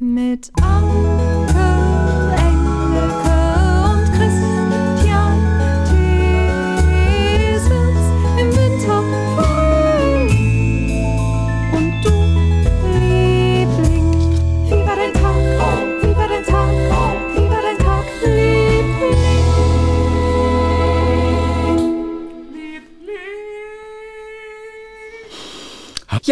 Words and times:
Mit 0.00 0.50
Anke, 0.60 1.13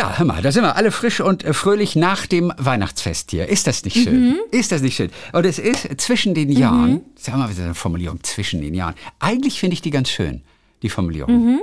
Ja, 0.03 0.19
hör 0.19 0.27
mal, 0.27 0.43
da 0.43 0.50
sind 0.50 0.64
wir 0.64 0.75
alle 0.75 0.91
frisch 0.91 1.21
und 1.21 1.45
äh, 1.45 1.53
fröhlich 1.53 1.95
nach 1.95 2.27
dem 2.27 2.52
Weihnachtsfest 2.57 3.30
hier. 3.30 3.48
Ist 3.48 3.69
das 3.69 3.84
nicht 3.84 4.02
schön? 4.02 4.30
Mhm. 4.30 4.39
Ist 4.51 4.73
das 4.73 4.82
nicht 4.82 4.96
schön? 4.96 5.12
Und 5.32 5.46
es 5.46 5.61
ist 5.61 6.01
zwischen 6.01 6.34
den 6.34 6.51
Jahren, 6.51 7.02
sagen 7.15 7.38
wir 7.38 7.45
mal 7.45 7.51
wieder 7.52 7.62
eine 7.62 7.77
Formulierung, 7.77 8.20
zwischen 8.25 8.61
den 8.61 8.75
Jahren. 8.75 8.97
Eigentlich 9.20 9.61
finde 9.61 9.75
ich 9.75 9.80
die 9.80 9.92
ganz 9.92 10.11
schön, 10.11 10.42
die 10.83 10.88
Formulierung. 10.88 11.33
Mhm. 11.33 11.61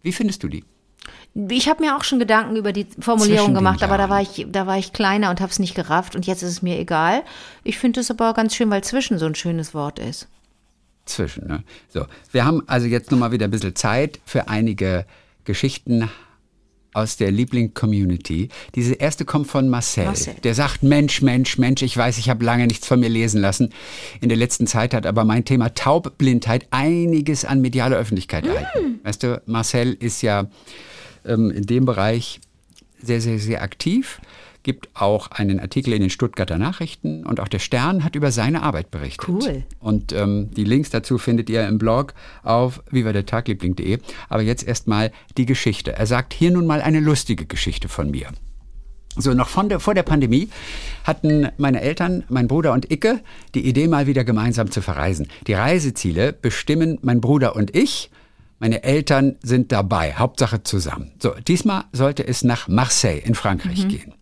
Wie 0.00 0.12
findest 0.12 0.42
du 0.42 0.48
die? 0.48 0.64
Ich 1.50 1.68
habe 1.68 1.84
mir 1.84 1.94
auch 1.94 2.04
schon 2.04 2.18
Gedanken 2.18 2.56
über 2.56 2.72
die 2.72 2.86
Formulierung 3.00 3.52
gemacht, 3.52 3.82
aber 3.82 3.98
da 3.98 4.08
war 4.08 4.22
ich, 4.22 4.46
da 4.48 4.66
war 4.66 4.78
ich 4.78 4.94
kleiner 4.94 5.28
und 5.28 5.42
habe 5.42 5.52
es 5.52 5.58
nicht 5.58 5.74
gerafft 5.74 6.16
und 6.16 6.24
jetzt 6.24 6.42
ist 6.42 6.52
es 6.52 6.62
mir 6.62 6.78
egal. 6.78 7.22
Ich 7.64 7.76
finde 7.76 8.00
es 8.00 8.10
aber 8.10 8.32
ganz 8.32 8.56
schön, 8.56 8.70
weil 8.70 8.82
zwischen 8.82 9.18
so 9.18 9.26
ein 9.26 9.34
schönes 9.34 9.74
Wort 9.74 9.98
ist. 9.98 10.26
Zwischen, 11.04 11.48
ne? 11.48 11.62
So, 11.90 12.06
wir 12.32 12.46
haben 12.46 12.62
also 12.66 12.86
jetzt 12.86 13.10
noch 13.10 13.18
mal 13.18 13.30
wieder 13.30 13.44
ein 13.46 13.50
bisschen 13.50 13.76
Zeit 13.76 14.20
für 14.24 14.48
einige 14.48 15.04
Geschichten 15.44 16.08
aus 16.94 17.16
der 17.16 17.30
Liebling-Community. 17.30 18.48
Diese 18.74 18.94
erste 18.94 19.24
kommt 19.24 19.48
von 19.48 19.68
Marcel. 19.68 20.06
Marcel. 20.06 20.34
Der 20.42 20.54
sagt, 20.54 20.82
Mensch, 20.82 21.20
Mensch, 21.20 21.58
Mensch, 21.58 21.82
ich 21.82 21.96
weiß, 21.96 22.18
ich 22.18 22.30
habe 22.30 22.44
lange 22.44 22.66
nichts 22.66 22.86
von 22.86 23.00
mir 23.00 23.08
lesen 23.08 23.40
lassen. 23.40 23.70
In 24.20 24.28
der 24.28 24.38
letzten 24.38 24.66
Zeit 24.66 24.94
hat 24.94 25.04
aber 25.04 25.24
mein 25.24 25.44
Thema 25.44 25.74
Taubblindheit 25.74 26.66
einiges 26.70 27.44
an 27.44 27.60
medialer 27.60 27.96
Öffentlichkeit 27.96 28.46
erhalten. 28.46 29.00
Weißt 29.02 29.22
du, 29.22 29.42
Marcel 29.46 29.92
ist 29.92 30.22
ja 30.22 30.48
ähm, 31.26 31.50
in 31.50 31.66
dem 31.66 31.84
Bereich 31.84 32.40
sehr, 33.04 33.20
sehr, 33.20 33.38
sehr 33.38 33.62
aktiv. 33.62 34.20
Gibt 34.62 34.88
auch 34.94 35.30
einen 35.30 35.60
Artikel 35.60 35.92
in 35.92 36.00
den 36.00 36.08
Stuttgarter 36.08 36.56
Nachrichten 36.56 37.26
und 37.26 37.38
auch 37.38 37.48
der 37.48 37.58
Stern 37.58 38.02
hat 38.02 38.16
über 38.16 38.32
seine 38.32 38.62
Arbeit 38.62 38.90
berichtet. 38.90 39.28
Cool. 39.28 39.62
Und 39.78 40.12
ähm, 40.12 40.50
die 40.54 40.64
Links 40.64 40.88
dazu 40.88 41.18
findet 41.18 41.50
ihr 41.50 41.68
im 41.68 41.76
Blog 41.76 42.14
auf 42.42 42.82
vivadertagliebling.de. 42.90 43.98
Aber 44.30 44.42
jetzt 44.42 44.66
erstmal 44.66 45.12
die 45.36 45.44
Geschichte. 45.44 45.92
Er 45.92 46.06
sagt 46.06 46.32
hier 46.32 46.50
nun 46.50 46.66
mal 46.66 46.80
eine 46.80 47.00
lustige 47.00 47.44
Geschichte 47.44 47.88
von 47.88 48.10
mir. 48.10 48.28
So, 49.16 49.32
noch 49.32 49.48
von 49.48 49.68
der, 49.68 49.78
vor 49.78 49.94
der 49.94 50.02
Pandemie 50.02 50.48
hatten 51.04 51.48
meine 51.56 51.80
Eltern, 51.80 52.24
mein 52.28 52.48
Bruder 52.48 52.72
und 52.72 52.90
Icke 52.90 53.20
die 53.54 53.66
Idee, 53.66 53.86
mal 53.86 54.06
wieder 54.06 54.24
gemeinsam 54.24 54.70
zu 54.70 54.82
verreisen. 54.82 55.28
Die 55.46 55.54
Reiseziele 55.54 56.32
bestimmen 56.32 56.98
mein 57.02 57.20
Bruder 57.20 57.54
und 57.54 57.76
ich. 57.76 58.10
Meine 58.58 58.82
Eltern 58.84 59.36
sind 59.42 59.72
dabei, 59.72 60.14
Hauptsache 60.14 60.62
zusammen. 60.62 61.12
So, 61.18 61.34
diesmal 61.46 61.84
sollte 61.92 62.26
es 62.26 62.44
nach 62.44 62.68
Marseille 62.68 63.18
in 63.18 63.34
Frankreich 63.34 63.88
gehen. 63.88 64.14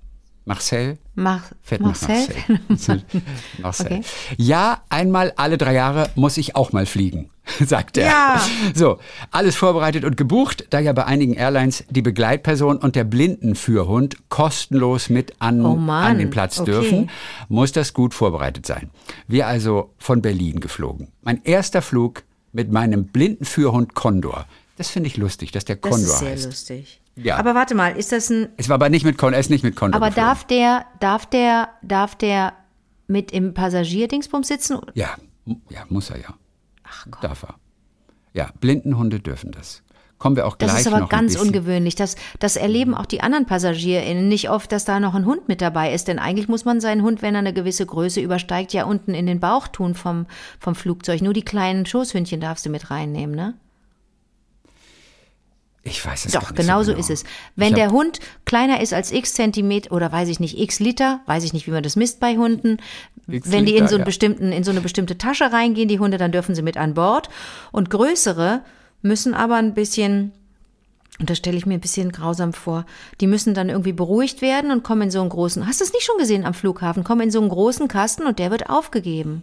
Marseille 0.44 0.96
Mach, 1.14 1.52
fährt 1.60 1.82
Marcel? 1.82 2.26
nach 2.48 2.58
Marseille. 2.68 3.02
Marseille. 3.62 3.98
Okay. 3.98 4.02
Ja, 4.38 4.82
einmal 4.88 5.32
alle 5.36 5.56
drei 5.56 5.74
Jahre 5.74 6.10
muss 6.16 6.36
ich 6.36 6.56
auch 6.56 6.72
mal 6.72 6.86
fliegen, 6.86 7.30
sagt 7.64 7.96
er. 7.96 8.06
Ja. 8.06 8.40
So, 8.74 8.98
alles 9.30 9.54
vorbereitet 9.54 10.04
und 10.04 10.16
gebucht, 10.16 10.66
da 10.70 10.80
ja 10.80 10.92
bei 10.92 11.04
einigen 11.04 11.34
Airlines 11.34 11.84
die 11.90 12.02
Begleitperson 12.02 12.78
und 12.78 12.96
der 12.96 13.04
Blindenführhund 13.04 14.28
kostenlos 14.30 15.10
mit 15.10 15.34
an, 15.38 15.64
Oh 15.64 15.76
an 15.90 16.18
den 16.18 16.30
Platz 16.30 16.58
okay. 16.58 16.72
dürfen, 16.72 17.10
muss 17.48 17.70
das 17.70 17.92
gut 17.92 18.12
vorbereitet 18.12 18.66
sein. 18.66 18.90
Wir 19.28 19.46
also 19.46 19.94
von 19.98 20.22
Berlin 20.22 20.58
geflogen. 20.58 21.12
Mein 21.22 21.42
erster 21.44 21.82
Flug 21.82 22.24
mit 22.52 22.70
meinem 22.70 23.06
Blindenführhund 23.06 23.94
Condor. 23.94 24.46
Das 24.76 24.88
finde 24.90 25.08
ich 25.08 25.16
lustig, 25.16 25.52
dass 25.52 25.64
der 25.64 25.76
Das 25.76 25.90
Condor 25.90 26.12
ist 26.12 26.18
sehr 26.18 26.30
heißt. 26.32 26.44
lustig. 26.46 27.00
Ja. 27.16 27.36
Aber 27.36 27.54
warte 27.54 27.74
mal, 27.74 27.96
ist 27.96 28.10
das 28.12 28.30
ein. 28.30 28.48
Es 28.56 28.68
war 28.68 28.74
aber 28.76 28.88
nicht 28.88 29.04
mit 29.04 29.18
Condor, 29.18 29.34
er 29.34 29.40
ist 29.40 29.50
nicht 29.50 29.64
mit 29.64 29.76
Condor 29.76 29.96
Aber 29.96 30.08
geflogen. 30.08 30.28
darf 30.28 30.44
der, 30.46 30.86
darf 31.00 31.26
der, 31.26 31.68
darf 31.82 32.16
der 32.16 32.54
mit 33.06 33.32
im 33.32 33.52
Passagierdingsbums 33.54 34.48
sitzen? 34.48 34.78
Ja, 34.94 35.14
ja, 35.68 35.84
muss 35.90 36.08
er 36.10 36.20
ja. 36.20 36.34
Ach 36.84 37.06
Gott. 37.10 37.24
Darf 37.24 37.42
er. 37.42 37.54
Ja, 38.32 38.50
Blindenhunde 38.60 39.20
dürfen 39.20 39.52
das. 39.52 39.82
Kommen 40.22 40.36
wir 40.36 40.46
auch 40.46 40.54
Das 40.54 40.70
gleich 40.70 40.82
ist 40.82 40.86
aber 40.86 41.00
noch 41.00 41.08
ganz 41.08 41.34
ungewöhnlich. 41.34 41.96
Das, 41.96 42.14
das 42.38 42.54
erleben 42.54 42.94
auch 42.94 43.06
die 43.06 43.22
anderen 43.22 43.44
PassagierInnen 43.44 44.28
nicht 44.28 44.50
oft, 44.50 44.70
dass 44.70 44.84
da 44.84 45.00
noch 45.00 45.16
ein 45.16 45.26
Hund 45.26 45.48
mit 45.48 45.60
dabei 45.60 45.92
ist. 45.92 46.06
Denn 46.06 46.20
eigentlich 46.20 46.46
muss 46.46 46.64
man 46.64 46.80
seinen 46.80 47.02
Hund, 47.02 47.22
wenn 47.22 47.34
er 47.34 47.40
eine 47.40 47.52
gewisse 47.52 47.84
Größe 47.84 48.20
übersteigt, 48.20 48.72
ja 48.72 48.84
unten 48.84 49.14
in 49.14 49.26
den 49.26 49.40
Bauch 49.40 49.66
tun 49.66 49.96
vom, 49.96 50.26
vom 50.60 50.76
Flugzeug. 50.76 51.22
Nur 51.22 51.32
die 51.32 51.42
kleinen 51.42 51.86
Schoßhündchen 51.86 52.40
darfst 52.40 52.64
du 52.64 52.70
mit 52.70 52.88
reinnehmen, 52.88 53.34
ne? 53.34 53.54
Ich 55.82 56.06
weiß 56.06 56.26
es 56.26 56.30
Doch, 56.30 56.50
nicht 56.50 56.54
genau 56.54 56.84
so 56.84 56.92
genau. 56.92 57.00
ist 57.00 57.10
es. 57.10 57.24
Wenn 57.56 57.74
der 57.74 57.90
Hund 57.90 58.20
kleiner 58.44 58.80
ist 58.80 58.94
als 58.94 59.10
x 59.10 59.34
Zentimeter 59.34 59.90
oder 59.90 60.12
weiß 60.12 60.28
ich 60.28 60.38
nicht, 60.38 60.56
x 60.56 60.78
Liter, 60.78 61.18
weiß 61.26 61.42
ich 61.42 61.52
nicht, 61.52 61.66
wie 61.66 61.72
man 61.72 61.82
das 61.82 61.96
misst 61.96 62.20
bei 62.20 62.36
Hunden. 62.36 62.76
X 63.26 63.50
Wenn 63.50 63.66
die 63.66 63.74
in 63.74 63.88
so, 63.88 63.96
einen 63.96 64.02
ja. 64.02 64.04
bestimmten, 64.04 64.52
in 64.52 64.62
so 64.62 64.70
eine 64.70 64.82
bestimmte 64.82 65.18
Tasche 65.18 65.50
reingehen, 65.52 65.88
die 65.88 65.98
Hunde, 65.98 66.16
dann 66.16 66.30
dürfen 66.30 66.54
sie 66.54 66.62
mit 66.62 66.76
an 66.76 66.94
Bord. 66.94 67.28
Und 67.72 67.90
größere 67.90 68.62
müssen 69.02 69.34
aber 69.34 69.56
ein 69.56 69.74
bisschen, 69.74 70.32
und 71.18 71.28
das 71.30 71.38
stelle 71.38 71.56
ich 71.56 71.66
mir 71.66 71.74
ein 71.74 71.80
bisschen 71.80 72.12
grausam 72.12 72.52
vor, 72.52 72.86
die 73.20 73.26
müssen 73.26 73.54
dann 73.54 73.68
irgendwie 73.68 73.92
beruhigt 73.92 74.42
werden 74.42 74.70
und 74.70 74.82
kommen 74.82 75.02
in 75.02 75.10
so 75.10 75.20
einen 75.20 75.30
großen, 75.30 75.66
hast 75.66 75.80
du 75.80 75.84
es 75.84 75.92
nicht 75.92 76.04
schon 76.04 76.18
gesehen 76.18 76.44
am 76.44 76.54
Flughafen, 76.54 77.04
kommen 77.04 77.22
in 77.22 77.30
so 77.30 77.40
einen 77.40 77.48
großen 77.50 77.88
Kasten 77.88 78.26
und 78.26 78.38
der 78.38 78.50
wird 78.50 78.70
aufgegeben. 78.70 79.42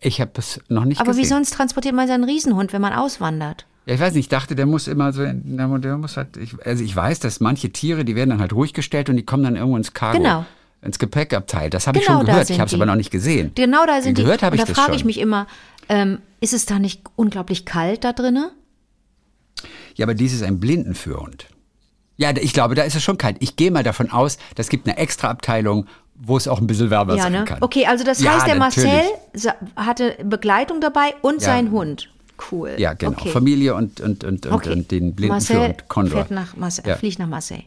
Ich 0.00 0.20
habe 0.20 0.32
es 0.36 0.60
noch 0.68 0.84
nicht 0.84 1.00
Aber 1.00 1.10
gesehen. 1.10 1.24
wie 1.24 1.28
sonst 1.28 1.54
transportiert 1.54 1.94
man 1.94 2.06
seinen 2.06 2.24
Riesenhund, 2.24 2.72
wenn 2.72 2.82
man 2.82 2.92
auswandert? 2.92 3.66
Ja, 3.86 3.94
ich 3.94 4.00
weiß 4.00 4.14
nicht, 4.14 4.24
ich 4.24 4.28
dachte, 4.28 4.54
der 4.56 4.66
muss 4.66 4.88
immer 4.88 5.12
so, 5.12 5.22
der 5.22 5.32
der 5.34 5.96
muss 5.96 6.16
halt, 6.16 6.36
ich, 6.36 6.54
also 6.66 6.82
ich 6.82 6.94
weiß, 6.94 7.20
dass 7.20 7.40
manche 7.40 7.70
Tiere, 7.70 8.04
die 8.04 8.16
werden 8.16 8.30
dann 8.30 8.40
halt 8.40 8.52
ruhig 8.52 8.74
gestellt 8.74 9.08
und 9.08 9.16
die 9.16 9.24
kommen 9.24 9.44
dann 9.44 9.56
irgendwo 9.56 9.76
ins 9.76 9.94
Cargo, 9.94 10.18
Genau. 10.18 10.44
Ins 10.86 10.98
Gepäckabteil. 10.98 11.68
Das 11.70 11.86
habe 11.86 11.98
ich 11.98 12.06
Genau 12.06 12.18
schon 12.18 12.26
da 12.26 12.32
gehört, 12.32 12.50
ich 12.50 12.58
habe 12.58 12.68
es 12.68 12.74
aber 12.74 12.86
noch 12.86 12.94
nicht 12.96 13.10
gesehen. 13.10 13.52
Genau 13.54 13.84
da 13.86 14.00
sind 14.00 14.14
Gehört 14.14 14.40
die. 14.42 14.46
ich 14.46 14.52
und 14.60 14.68
da 14.68 14.74
frage 14.74 14.96
ich 14.96 15.04
mich 15.04 15.18
immer, 15.18 15.46
ähm, 15.88 16.18
ist 16.40 16.52
es 16.54 16.66
da 16.66 16.78
nicht 16.78 17.02
unglaublich 17.16 17.64
kalt 17.66 18.04
da 18.04 18.12
drinne? 18.12 18.50
Ja, 19.94 20.04
aber 20.06 20.14
dies 20.14 20.32
ist 20.32 20.42
ein 20.42 20.60
Blindenführhund. 20.60 21.46
Ja, 22.18 22.30
ich 22.34 22.52
glaube, 22.52 22.74
da 22.74 22.82
ist 22.82 22.94
es 22.94 23.02
schon 23.02 23.18
kalt. 23.18 23.36
Ich 23.40 23.56
gehe 23.56 23.70
mal 23.70 23.82
davon 23.82 24.10
aus, 24.10 24.38
das 24.54 24.68
gibt 24.68 24.86
eine 24.88 24.96
extra 24.96 25.28
Abteilung, 25.28 25.86
wo 26.14 26.36
es 26.36 26.48
auch 26.48 26.60
ein 26.60 26.66
bisschen 26.66 26.88
wärmer 26.90 27.16
Ja, 27.16 27.24
sein 27.24 27.32
ne? 27.32 27.44
kann. 27.44 27.58
Okay, 27.62 27.86
also 27.86 28.04
das 28.04 28.20
Ja, 28.22 28.34
heißt, 28.36 28.46
der 28.46 28.54
natürlich. 28.56 28.90
Marcel 29.34 29.52
hatte 29.76 30.16
Begleitung 30.24 30.80
dabei 30.80 31.14
und 31.20 31.42
Ja. 31.42 31.48
sein 31.48 31.70
Hund. 31.70 32.08
Cool. 32.50 32.74
Ja, 32.78 32.92
genau. 32.94 33.12
Okay. 33.12 33.30
Familie 33.30 33.74
und, 33.74 34.00
und, 34.00 34.24
und, 34.24 34.46
und, 34.46 34.52
okay. 34.52 34.70
und 34.72 34.90
den 34.90 35.08
Marcel 35.08 35.14
Blindenführhund 35.16 35.88
Condor. 35.88 36.12
fährt 36.18 36.30
nach 36.30 36.56
Marseille, 36.56 36.88
Ja. 36.88 36.96
fliegt 36.96 37.18
nach 37.18 37.28
Marseille. 37.28 37.64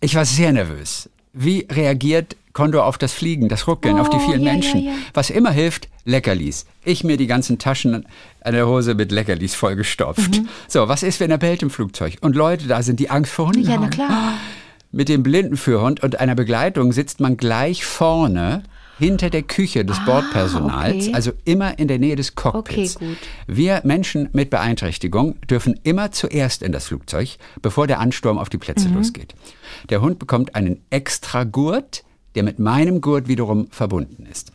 Ich 0.00 0.14
war 0.14 0.24
sehr 0.24 0.52
nervös. 0.52 1.08
Wie 1.38 1.66
reagiert 1.70 2.34
Condor 2.54 2.86
auf 2.86 2.96
das 2.96 3.12
Fliegen, 3.12 3.50
das 3.50 3.66
Ruckeln, 3.68 3.98
auf 3.98 4.08
die 4.08 4.16
Oh, 4.16 4.20
vielen 4.20 4.40
ja, 4.40 4.46
ja, 4.46 4.52
Menschen? 4.54 4.82
ja. 4.84 4.92
Was 5.12 5.28
immer 5.28 5.50
hilft, 5.50 5.88
Leckerlis. 6.06 6.64
Ich 6.84 7.04
mir 7.04 7.18
die 7.18 7.26
ganzen 7.26 7.58
Taschen 7.58 8.06
an 8.40 8.54
der 8.54 8.66
Hose 8.66 8.94
mit 8.94 9.12
Leckerlis 9.12 9.54
vollgestopft. 9.54 10.38
Mhm. 10.38 10.48
So, 10.66 10.88
was 10.88 11.02
ist, 11.02 11.20
wenn 11.20 11.30
er 11.30 11.36
bellt 11.36 11.62
im 11.62 11.68
Flugzeug 11.68 12.16
und 12.22 12.34
Leute 12.34 12.66
da 12.66 12.82
sind, 12.82 12.98
die 13.00 13.10
Angst 13.10 13.32
vor 13.32 13.48
Hunden 13.48 13.60
Ja, 13.64 13.72
haben? 13.74 13.82
na 13.82 13.88
klar. 13.90 14.32
Mit 14.92 15.10
dem 15.10 15.22
Blindenführhund 15.22 16.02
und 16.02 16.18
einer 16.20 16.34
Begleitung 16.34 16.92
sitzt 16.92 17.20
man 17.20 17.36
gleich 17.36 17.84
vorne 17.84 18.62
hinter 18.98 19.30
der 19.30 19.42
Küche 19.42 19.84
des 19.84 20.02
Bordpersonals, 20.04 20.94
Ah, 20.94 21.08
okay. 21.08 21.14
also 21.14 21.32
immer 21.44 21.78
in 21.78 21.88
der 21.88 21.98
Nähe 21.98 22.16
des 22.16 22.34
Cockpits. 22.34 22.96
Okay, 22.96 23.06
gut. 23.06 23.18
Wir 23.46 23.80
Menschen 23.84 24.28
mit 24.32 24.50
Beeinträchtigung 24.50 25.36
dürfen 25.50 25.78
immer 25.82 26.12
zuerst 26.12 26.62
in 26.62 26.72
das 26.72 26.86
Flugzeug, 26.86 27.36
bevor 27.62 27.86
der 27.86 28.00
Ansturm 28.00 28.38
auf 28.38 28.48
die 28.48 28.58
Plätze 28.58 28.88
Mhm. 28.88 28.94
losgeht. 28.96 29.34
Der 29.90 30.00
Hund 30.00 30.18
bekommt 30.18 30.54
einen 30.54 30.80
extra 30.90 31.44
Gurt, 31.44 32.04
der 32.34 32.42
mit 32.42 32.58
meinem 32.58 33.00
Gurt 33.00 33.28
wiederum 33.28 33.68
verbunden 33.70 34.26
ist. 34.30 34.52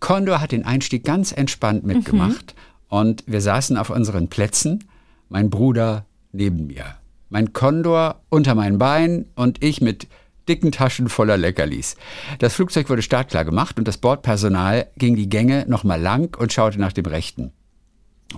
Condor 0.00 0.40
hat 0.40 0.52
den 0.52 0.64
Einstieg 0.64 1.04
ganz 1.04 1.32
entspannt 1.32 1.84
Mhm. 1.84 1.92
mitgemacht 1.96 2.54
und 2.88 3.24
wir 3.26 3.40
saßen 3.40 3.76
auf 3.76 3.90
unseren 3.90 4.28
Plätzen, 4.28 4.84
mein 5.28 5.50
Bruder 5.50 6.04
neben 6.32 6.66
mir, 6.66 6.84
mein 7.30 7.52
Condor 7.52 8.20
unter 8.28 8.54
meinen 8.54 8.78
Beinen 8.78 9.26
und 9.34 9.62
ich 9.64 9.80
mit 9.80 10.06
dicken 10.48 10.72
Taschen 10.72 11.08
voller 11.08 11.36
Leckerlis. 11.36 11.96
Das 12.38 12.54
Flugzeug 12.54 12.88
wurde 12.88 13.02
startklar 13.02 13.44
gemacht 13.44 13.78
und 13.78 13.86
das 13.88 13.98
Bordpersonal 13.98 14.88
ging 14.96 15.16
die 15.16 15.28
Gänge 15.28 15.64
nochmal 15.68 16.00
lang 16.00 16.36
und 16.38 16.52
schaute 16.52 16.80
nach 16.80 16.92
dem 16.92 17.06
Rechten. 17.06 17.52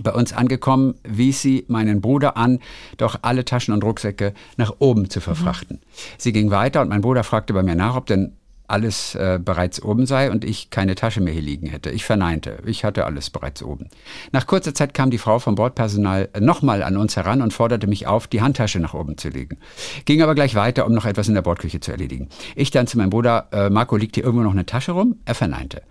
Bei 0.01 0.13
uns 0.13 0.33
angekommen, 0.33 0.95
wies 1.03 1.41
sie 1.41 1.65
meinen 1.67 1.99
Bruder 1.99 2.37
an, 2.37 2.59
doch 2.97 3.19
alle 3.23 3.43
Taschen 3.43 3.73
und 3.73 3.83
Rucksäcke 3.83 4.33
nach 4.55 4.73
oben 4.79 5.09
zu 5.09 5.19
verfrachten. 5.19 5.81
Sie 6.17 6.31
ging 6.31 6.51
weiter 6.51 6.81
und 6.81 6.89
mein 6.89 7.01
Bruder 7.01 7.23
fragte 7.23 7.53
bei 7.53 7.63
mir 7.63 7.75
nach, 7.75 7.95
ob 7.95 8.05
denn 8.05 8.33
alles 8.69 9.15
äh, 9.15 9.39
bereits 9.43 9.81
oben 9.81 10.05
sei 10.05 10.31
und 10.31 10.45
ich 10.45 10.69
keine 10.69 10.95
Tasche 10.95 11.21
mehr 11.21 11.33
hier 11.33 11.41
liegen 11.41 11.67
hätte. 11.67 11.89
Ich 11.89 12.05
verneinte, 12.05 12.59
ich 12.65 12.83
hatte 12.83 13.05
alles 13.05 13.29
bereits 13.29 13.63
oben. 13.63 13.89
Nach 14.31 14.47
kurzer 14.47 14.73
Zeit 14.73 14.93
kam 14.93 15.11
die 15.11 15.17
Frau 15.17 15.39
vom 15.39 15.55
Bordpersonal 15.55 16.29
nochmal 16.39 16.83
an 16.83 16.97
uns 16.97 17.15
heran 17.15 17.41
und 17.41 17.53
forderte 17.53 17.87
mich 17.87 18.07
auf, 18.07 18.27
die 18.27 18.41
Handtasche 18.41 18.79
nach 18.79 18.93
oben 18.93 19.17
zu 19.17 19.29
legen. 19.29 19.57
Ging 20.05 20.21
aber 20.21 20.35
gleich 20.35 20.55
weiter, 20.55 20.85
um 20.85 20.93
noch 20.93 21.05
etwas 21.05 21.27
in 21.27 21.33
der 21.33 21.41
Bordküche 21.41 21.79
zu 21.79 21.91
erledigen. 21.91 22.29
Ich 22.55 22.71
dann 22.71 22.87
zu 22.87 22.97
meinem 22.97 23.09
Bruder, 23.09 23.47
äh, 23.51 23.69
Marco, 23.69 23.95
liegt 23.97 24.15
hier 24.15 24.23
irgendwo 24.23 24.43
noch 24.43 24.53
eine 24.53 24.65
Tasche 24.65 24.91
rum? 24.93 25.17
Er 25.25 25.35
verneinte. 25.35 25.81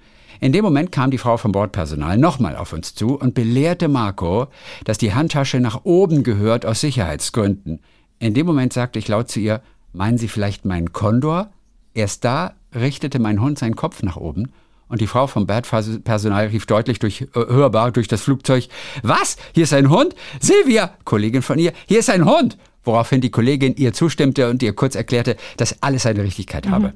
In 0.41 0.53
dem 0.53 0.65
Moment 0.65 0.93
kam 0.93 1.11
die 1.11 1.19
Frau 1.19 1.37
vom 1.37 1.51
Bordpersonal 1.51 2.17
nochmal 2.17 2.57
auf 2.57 2.73
uns 2.73 2.95
zu 2.95 3.19
und 3.19 3.35
belehrte 3.35 3.89
Marco, 3.89 4.47
dass 4.85 4.99
die 4.99 5.13
Handtasche 5.13 5.59
nach 5.59 5.85
oben 5.85 6.23
gehört 6.23 6.65
aus 6.65 6.81
Sicherheitsgründen. 6.81 7.81
In 8.21 8.35
dem 8.35 8.47
Moment 8.47 8.73
sagte 8.73 8.99
ich 8.99 9.09
laut 9.09 9.29
zu 9.29 9.41
ihr, 9.41 9.63
meinen 9.93 10.19
Sie 10.19 10.29
vielleicht 10.29 10.65
meinen 10.65 10.93
Kondor? 10.93 11.51
Erst 11.95 12.25
da 12.25 12.55
richtete 12.75 13.19
mein 13.19 13.41
Hund 13.41 13.59
seinen 13.59 13.77
Kopf 13.77 14.03
nach 14.03 14.17
oben 14.17 14.51
und 14.89 15.01
die 15.01 15.07
Frau 15.07 15.27
vom 15.27 15.47
Bordpersonal 15.47 16.47
rief 16.47 16.67
deutlich 16.67 16.99
durch, 16.99 17.23
äh, 17.23 17.27
hörbar 17.35 17.93
durch 17.93 18.09
das 18.09 18.23
Flugzeug, 18.23 18.69
was? 19.03 19.37
Hier 19.55 19.65
ist 19.65 19.73
ein 19.75 19.91
Hund? 19.91 20.15
Silvia, 20.41 20.93
Kollegin 21.05 21.43
von 21.43 21.59
ihr, 21.59 21.73
hier 21.87 21.99
ist 22.01 22.11
ein 22.11 22.25
Hund! 22.25 22.57
Woraufhin 22.85 23.21
die 23.21 23.31
Kollegin 23.31 23.75
ihr 23.77 23.93
zustimmte 23.93 24.49
und 24.49 24.63
ihr 24.63 24.73
kurz 24.73 24.95
erklärte, 24.95 25.37
dass 25.59 25.83
alles 25.83 26.05
seine 26.05 26.23
Richtigkeit 26.23 26.65
Mhm. 26.67 26.71
habe. 26.71 26.93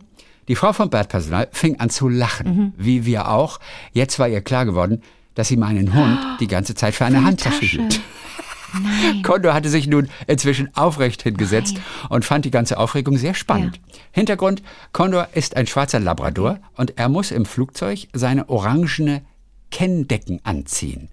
Die 0.48 0.56
Frau 0.56 0.72
vom 0.72 0.88
Bordpersonal 0.90 1.48
fing 1.52 1.78
an 1.80 1.90
zu 1.90 2.08
lachen, 2.08 2.72
wie 2.78 3.04
wir 3.04 3.28
auch. 3.28 3.60
Jetzt 3.92 4.18
war 4.18 4.28
ihr 4.28 4.40
klar 4.40 4.64
geworden, 4.64 5.02
dass 5.34 5.48
sie 5.48 5.56
meinen 5.56 5.92
Hund 5.94 6.18
die 6.40 6.46
ganze 6.46 6.74
Zeit 6.74 6.94
für 6.94 7.04
eine 7.04 7.24
Handtasche 7.24 7.60
Tasche. 7.76 7.88
hielt. 8.72 9.24
Kondor 9.24 9.54
hatte 9.54 9.68
sich 9.68 9.86
nun 9.86 10.08
inzwischen 10.26 10.74
aufrecht 10.74 11.22
hingesetzt 11.22 11.76
und 12.08 12.24
fand 12.24 12.44
die 12.44 12.50
ganze 12.50 12.78
Aufregung 12.78 13.16
sehr 13.16 13.34
spannend. 13.34 13.80
Hintergrund, 14.10 14.62
Kondor 14.92 15.28
ist 15.34 15.56
ein 15.56 15.66
schwarzer 15.66 16.00
Labrador 16.00 16.58
und 16.76 16.98
er 16.98 17.08
muss 17.08 17.30
im 17.30 17.44
Flugzeug 17.44 18.08
seine 18.12 18.48
orangene 18.48 19.22
Kenndecken 19.70 20.40
anziehen. 20.44 21.08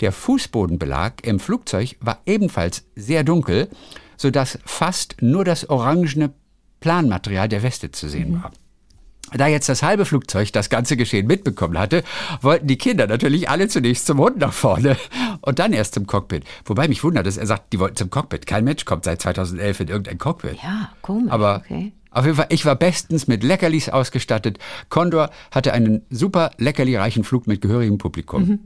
Der 0.00 0.12
Fußbodenbelag 0.12 1.22
im 1.22 1.40
Flugzeug 1.40 1.96
war 2.00 2.20
ebenfalls 2.26 2.84
sehr 2.94 3.24
dunkel, 3.24 3.68
sodass 4.16 4.58
fast 4.64 5.16
nur 5.20 5.44
das 5.44 5.68
orangene 5.68 6.32
Planmaterial 6.80 7.48
der 7.48 7.62
Weste 7.62 7.90
zu 7.90 8.08
sehen 8.08 8.42
war. 8.42 8.52
Da 9.32 9.46
jetzt 9.46 9.68
das 9.68 9.82
halbe 9.82 10.04
Flugzeug 10.04 10.52
das 10.52 10.70
ganze 10.70 10.96
Geschehen 10.96 11.26
mitbekommen 11.26 11.78
hatte, 11.78 12.02
wollten 12.40 12.66
die 12.66 12.78
Kinder 12.78 13.06
natürlich 13.06 13.48
alle 13.48 13.68
zunächst 13.68 14.06
zum 14.06 14.18
Hund 14.18 14.38
nach 14.38 14.52
vorne 14.52 14.96
und 15.42 15.58
dann 15.58 15.72
erst 15.72 15.94
zum 15.94 16.06
Cockpit. 16.06 16.44
Wobei 16.64 16.88
mich 16.88 17.02
wundert, 17.04 17.26
dass 17.26 17.36
er 17.36 17.46
sagt, 17.46 17.72
die 17.72 17.78
wollten 17.78 17.96
zum 17.96 18.10
Cockpit. 18.10 18.46
Kein 18.46 18.64
Mensch 18.64 18.84
kommt 18.84 19.04
seit 19.04 19.20
2011 19.20 19.80
in 19.80 19.88
irgendein 19.88 20.18
Cockpit. 20.18 20.58
Ja, 20.62 20.90
komisch. 21.02 21.30
Aber 21.30 21.62
okay. 21.64 21.92
auf 22.10 22.24
jeden 22.24 22.36
Fall, 22.36 22.46
ich 22.50 22.64
war 22.64 22.76
bestens 22.76 23.26
mit 23.26 23.42
Leckerlis 23.42 23.88
ausgestattet. 23.88 24.58
Condor 24.88 25.30
hatte 25.50 25.72
einen 25.72 26.02
super 26.10 26.50
leckerlireichen 26.58 27.24
Flug 27.24 27.46
mit 27.46 27.60
gehörigem 27.60 27.98
Publikum. 27.98 28.42
Mhm. 28.46 28.58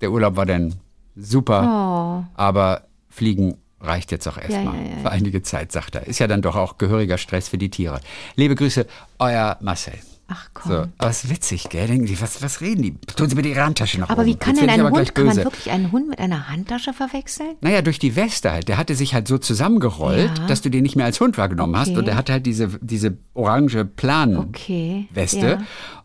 Der 0.00 0.12
Urlaub 0.12 0.36
war 0.36 0.46
dann 0.46 0.76
super, 1.16 2.28
aber 2.34 2.82
Fliegen 3.08 3.56
reicht 3.80 4.12
jetzt 4.12 4.26
auch 4.28 4.38
erstmal 4.38 4.74
Oh. 4.74 4.76
ja, 4.76 4.82
ja, 4.82 4.96
ja. 4.96 5.02
für 5.02 5.10
einige 5.10 5.42
Zeit, 5.42 5.72
sagt 5.72 5.94
er. 5.94 6.06
Ist 6.06 6.18
ja 6.18 6.26
dann 6.26 6.42
doch 6.42 6.56
auch 6.56 6.78
gehöriger 6.78 7.18
Stress 7.18 7.48
für 7.48 7.58
die 7.58 7.70
Tiere. 7.70 8.00
Liebe 8.36 8.54
Grüße, 8.54 8.86
euer 9.18 9.56
Marcel. 9.60 9.94
Ach 10.30 10.48
komm. 10.52 10.70
So, 10.72 10.84
aber 10.98 11.08
ist 11.10 11.30
witzig, 11.30 11.70
gell? 11.70 11.86
Denken 11.86 12.04
die, 12.04 12.20
was, 12.20 12.42
was 12.42 12.60
reden 12.60 12.82
die? 12.82 12.94
Tun 13.16 13.30
Sie 13.30 13.34
mir 13.34 13.40
die 13.40 13.58
Handtasche 13.58 13.98
noch 13.98 14.10
Aber 14.10 14.20
oben. 14.20 14.30
wie 14.30 14.34
kann 14.36 14.56
denn 14.56 14.68
ein 14.68 14.82
Hund, 14.90 15.14
kann 15.14 15.24
man 15.24 15.36
wirklich 15.36 15.70
einen 15.70 15.90
Hund 15.90 16.10
mit 16.10 16.18
einer 16.18 16.48
Handtasche 16.48 16.92
verwechseln? 16.92 17.56
Naja, 17.62 17.80
durch 17.80 17.98
die 17.98 18.14
Weste 18.14 18.52
halt. 18.52 18.68
Der 18.68 18.76
hatte 18.76 18.94
sich 18.94 19.14
halt 19.14 19.26
so 19.26 19.38
zusammengerollt, 19.38 20.38
Ja. 20.38 20.46
dass 20.46 20.60
du 20.60 20.68
den 20.68 20.82
nicht 20.82 20.96
mehr 20.96 21.06
als 21.06 21.18
Hund 21.20 21.38
wahrgenommen 21.38 21.76
hast. 21.78 21.88
Okay. 21.88 21.98
Und 21.98 22.04
der 22.06 22.16
hatte 22.16 22.32
halt 22.34 22.44
diese, 22.44 22.68
diese 22.82 23.16
orange 23.32 23.86
Planweste. 23.86 24.48
Okay, 24.48 25.08
Weste. 25.14 25.38
ja. 25.38 25.58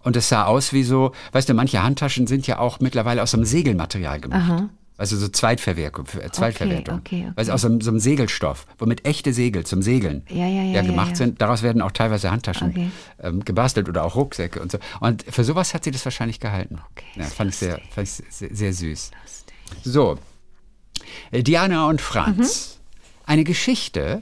Und 0.04 0.16
es 0.16 0.30
sah 0.30 0.46
aus 0.46 0.72
wie 0.72 0.84
so, 0.84 1.12
weißt 1.34 1.50
du, 1.50 1.54
manche 1.54 1.84
Handtaschen 1.84 2.26
sind 2.26 2.48
ja 2.48 2.60
auch 2.60 2.80
mittlerweile 2.80 3.22
aus 3.24 3.34
einem 3.34 3.44
Segelmaterial 3.44 4.22
gemacht. 4.22 4.70
Also 5.04 5.18
so 5.18 5.28
Zweitverwertung, 5.28 6.06
äh, 6.22 6.32
Zweitverwertung. 6.32 7.00
okay, 7.00 7.24
okay. 7.26 7.32
Weißt 7.36 7.50
du, 7.50 7.54
aus 7.54 7.62
so 7.64 7.68
einem, 7.68 7.82
so 7.82 7.90
einem 7.92 8.00
Segelstoff, 8.00 8.66
womit 8.78 9.04
echte 9.06 9.34
Segel 9.34 9.66
zum 9.66 9.82
Segeln 9.82 10.24
Ja, 10.30 10.48
ja, 10.48 10.64
ja, 10.64 10.76
ja, 10.76 10.82
gemacht 10.82 11.18
sind. 11.18 11.42
Daraus 11.42 11.62
werden 11.62 11.82
auch 11.82 11.92
teilweise 11.92 12.32
Handtaschen 12.32 12.70
Okay. 12.70 12.90
ähm, 13.20 13.44
gebastelt 13.44 13.90
oder 13.90 14.06
auch 14.06 14.16
Rucksäcke 14.16 14.62
und 14.62 14.72
so. 14.72 14.78
Und 15.02 15.26
für 15.28 15.44
sowas 15.44 15.74
hat 15.74 15.84
sie 15.84 15.92
das 15.92 16.06
wahrscheinlich 16.06 16.40
gehalten. 16.40 16.80
Okay, 16.92 17.22
fand 17.26 17.50
ich, 17.50 17.58
sehr, 17.58 17.82
fand 17.94 18.08
ich 18.08 18.14
sehr, 18.30 18.56
sehr 18.56 18.72
süß. 18.74 19.12
So, 19.84 20.18
Äh, 21.32 21.44
Diana 21.44 21.90
und 21.90 22.00
Franz. 22.00 22.80
Eine 23.26 23.44
Geschichte, 23.44 24.22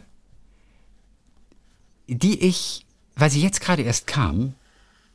die 2.08 2.40
ich, 2.42 2.88
weil 3.16 3.30
sie 3.30 3.44
jetzt 3.44 3.62
gerade 3.62 3.84
erst 3.84 4.08
kam, 4.08 4.56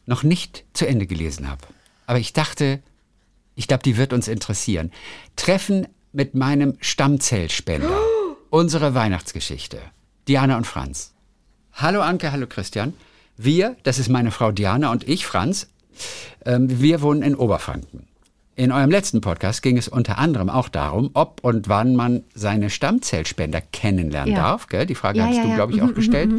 noch 0.07 0.23
nicht 0.23 0.62
zu 0.75 0.87
Ende 0.87 1.09
gelesen 1.09 1.49
habe. 1.51 1.62
Aber 2.07 2.21
ich 2.21 2.33
dachte, 2.33 2.81
ich 3.56 3.67
glaube, 3.67 3.82
die 3.82 3.97
wird 3.97 4.12
uns 4.12 4.29
interessieren. 4.29 4.93
Treffen 5.35 5.88
mit 6.12 6.35
meinem 6.35 6.76
Stammzellspender. 6.81 7.99
Unsere 8.50 8.94
Weihnachtsgeschichte. 8.94 9.79
Diana 10.29 10.56
und 10.56 10.67
Franz. 10.67 11.12
Hallo 11.73 12.00
Anke, 12.00 12.31
hallo 12.32 12.47
Christian. 12.47 12.94
Wir, 13.37 13.76
das 13.82 13.99
ist 13.99 14.08
meine 14.08 14.31
Frau 14.31 14.53
Diana 14.53 14.91
und 14.93 15.06
ich, 15.08 15.26
Franz, 15.26 15.69
ähm, 16.44 16.81
wir 16.81 17.03
wohnen 17.03 17.23
in 17.23 17.35
Oberfranken. 17.35 18.06
In 18.55 18.73
eurem 18.73 18.91
letzten 18.91 19.20
Podcast 19.20 19.62
ging 19.62 19.76
es 19.76 19.87
unter 19.88 20.17
anderem 20.17 20.49
auch 20.49 20.70
darum, 20.70 21.11
ob 21.12 21.44
und 21.44 21.69
wann 21.69 21.94
man 21.94 22.25
seine 22.35 22.70
Stammzellspender 22.70 23.61
kennenlernen 23.61 24.32
Ja. 24.35 24.43
darf. 24.43 24.69
Gell? 24.69 24.87
Die 24.87 24.94
Frage 24.94 25.19
Ja, 25.19 25.26
hast 25.26 25.37
ja, 25.37 25.43
du, 25.43 25.55
glaube 25.55 25.73
ich, 25.73 25.82
Mhm, 25.82 25.91
auch 25.91 25.94
gestellt. 25.94 26.31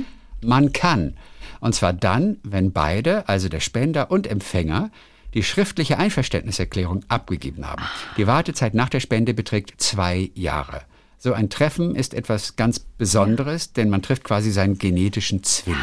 Man 0.43 0.73
kann. 0.73 1.15
Und 1.59 1.75
zwar 1.75 1.93
dann, 1.93 2.37
wenn 2.43 2.71
beide, 2.71 3.27
also 3.29 3.49
der 3.49 3.59
Spender 3.59 4.09
und 4.09 4.25
Empfänger, 4.25 4.89
die 5.37 5.43
schriftliche 5.43 5.99
Einverständniserklärung 5.99 7.05
abgegeben 7.09 7.67
haben. 7.67 7.83
Die 8.17 8.25
Wartezeit 8.25 8.73
nach 8.73 8.89
der 8.89 8.99
Spende 8.99 9.35
beträgt 9.35 9.79
zwei 9.79 10.31
Jahre. 10.33 10.81
So 11.19 11.31
ein 11.31 11.51
Treffen 11.51 11.95
ist 11.95 12.15
etwas 12.15 12.55
ganz 12.55 12.79
Besonderes, 12.79 13.71
denn 13.71 13.91
man 13.91 14.01
trifft 14.01 14.23
quasi 14.23 14.49
seinen 14.49 14.79
genetischen 14.79 15.43
Zwilling. 15.43 15.79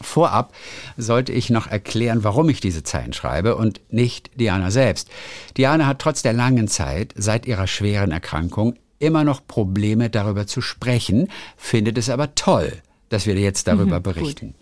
Vorab 0.00 0.54
sollte 0.96 1.32
ich 1.32 1.50
noch 1.50 1.66
erklären, 1.66 2.24
warum 2.24 2.48
ich 2.48 2.60
diese 2.60 2.82
Zeilen 2.84 3.12
schreibe 3.12 3.54
und 3.54 3.82
nicht 3.90 4.30
Diana 4.40 4.70
selbst. 4.70 5.10
Diana 5.58 5.86
hat 5.86 5.98
trotz 5.98 6.22
der 6.22 6.32
langen 6.32 6.68
Zeit 6.68 7.12
seit 7.16 7.44
ihrer 7.44 7.66
schweren 7.66 8.12
Erkrankung 8.12 8.76
immer 8.98 9.24
noch 9.24 9.46
Probleme 9.46 10.08
darüber 10.08 10.46
zu 10.46 10.62
sprechen, 10.62 11.28
findet 11.58 11.98
es 11.98 12.08
aber 12.08 12.34
toll, 12.34 12.72
dass 13.10 13.26
wir 13.26 13.34
jetzt 13.34 13.68
darüber 13.68 14.00
berichten. 14.00 14.54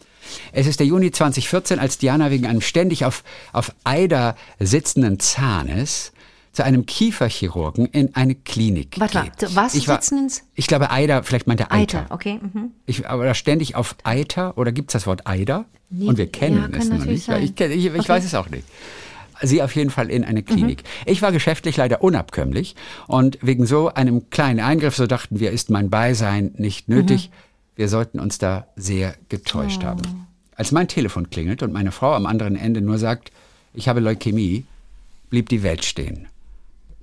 Es 0.52 0.66
ist 0.66 0.80
der 0.80 0.86
Juni 0.86 1.10
2014, 1.10 1.78
als 1.78 1.98
Diana 1.98 2.30
wegen 2.30 2.46
einem 2.46 2.60
ständig 2.60 3.04
auf, 3.04 3.22
auf 3.52 3.72
Eider 3.84 4.36
sitzenden 4.58 5.18
Zahnes 5.20 6.12
zu 6.52 6.64
einem 6.64 6.86
Kieferchirurgen 6.86 7.84
in 7.86 8.14
eine 8.14 8.34
Klinik 8.34 8.98
Warte 8.98 9.22
geht. 9.24 9.40
zu 9.40 9.54
was 9.56 9.74
ich 9.74 9.88
war, 9.88 10.00
sitzenden? 10.00 10.32
Ich 10.54 10.66
glaube 10.66 10.90
Eider, 10.90 11.22
vielleicht 11.22 11.46
meinte 11.46 11.70
Eiter. 11.70 12.00
Eiter, 12.00 12.14
okay. 12.14 12.40
Mhm. 12.40 12.70
Ich, 12.86 13.06
aber 13.06 13.34
ständig 13.34 13.74
auf 13.74 13.94
Eiter 14.04 14.56
oder 14.56 14.72
gibt 14.72 14.88
es 14.90 14.92
das 14.94 15.06
Wort 15.06 15.26
Eider? 15.26 15.66
Nee, 15.90 16.06
Und 16.06 16.16
wir 16.16 16.26
kennen 16.32 16.70
ja, 16.72 16.78
es 16.78 16.88
noch 16.88 17.04
nicht. 17.04 17.28
weil 17.28 17.44
Ich, 17.44 17.60
ich, 17.60 17.84
ich 17.86 17.92
sein. 17.92 18.08
weiß 18.08 18.24
es 18.24 18.34
auch 18.34 18.48
nicht. 18.48 18.64
Sie 19.42 19.62
auf 19.62 19.76
jeden 19.76 19.90
Fall 19.90 20.10
in 20.10 20.24
eine 20.24 20.42
Klinik. 20.42 20.82
Ich 21.04 21.20
war 21.20 21.30
geschäftlich 21.30 21.76
leider 21.76 22.02
unabkömmlich 22.02 22.74
und 23.06 23.38
wegen 23.42 23.66
so 23.66 23.92
einem 23.92 24.30
kleinen 24.30 24.60
Eingriff, 24.60 24.96
so 24.96 25.06
dachten 25.06 25.38
wir, 25.40 25.50
ist 25.50 25.68
mein 25.68 25.90
Beisein 25.90 26.54
nicht 26.56 26.88
nötig. 26.88 27.30
Wir 27.76 27.88
sollten 27.88 28.18
uns 28.18 28.38
da 28.38 28.66
sehr 28.74 29.14
getäuscht 29.28 29.84
haben. 29.84 30.26
Als 30.56 30.72
mein 30.72 30.88
Telefon 30.88 31.28
klingelt 31.28 31.62
und 31.62 31.72
meine 31.72 31.92
Frau 31.92 32.14
am 32.14 32.26
anderen 32.26 32.56
Ende 32.56 32.80
nur 32.80 32.98
sagt, 32.98 33.30
ich 33.74 33.88
habe 33.88 34.00
Leukämie, 34.00 34.64
blieb 35.28 35.50
die 35.50 35.62
Welt 35.62 35.84
stehen. 35.84 36.28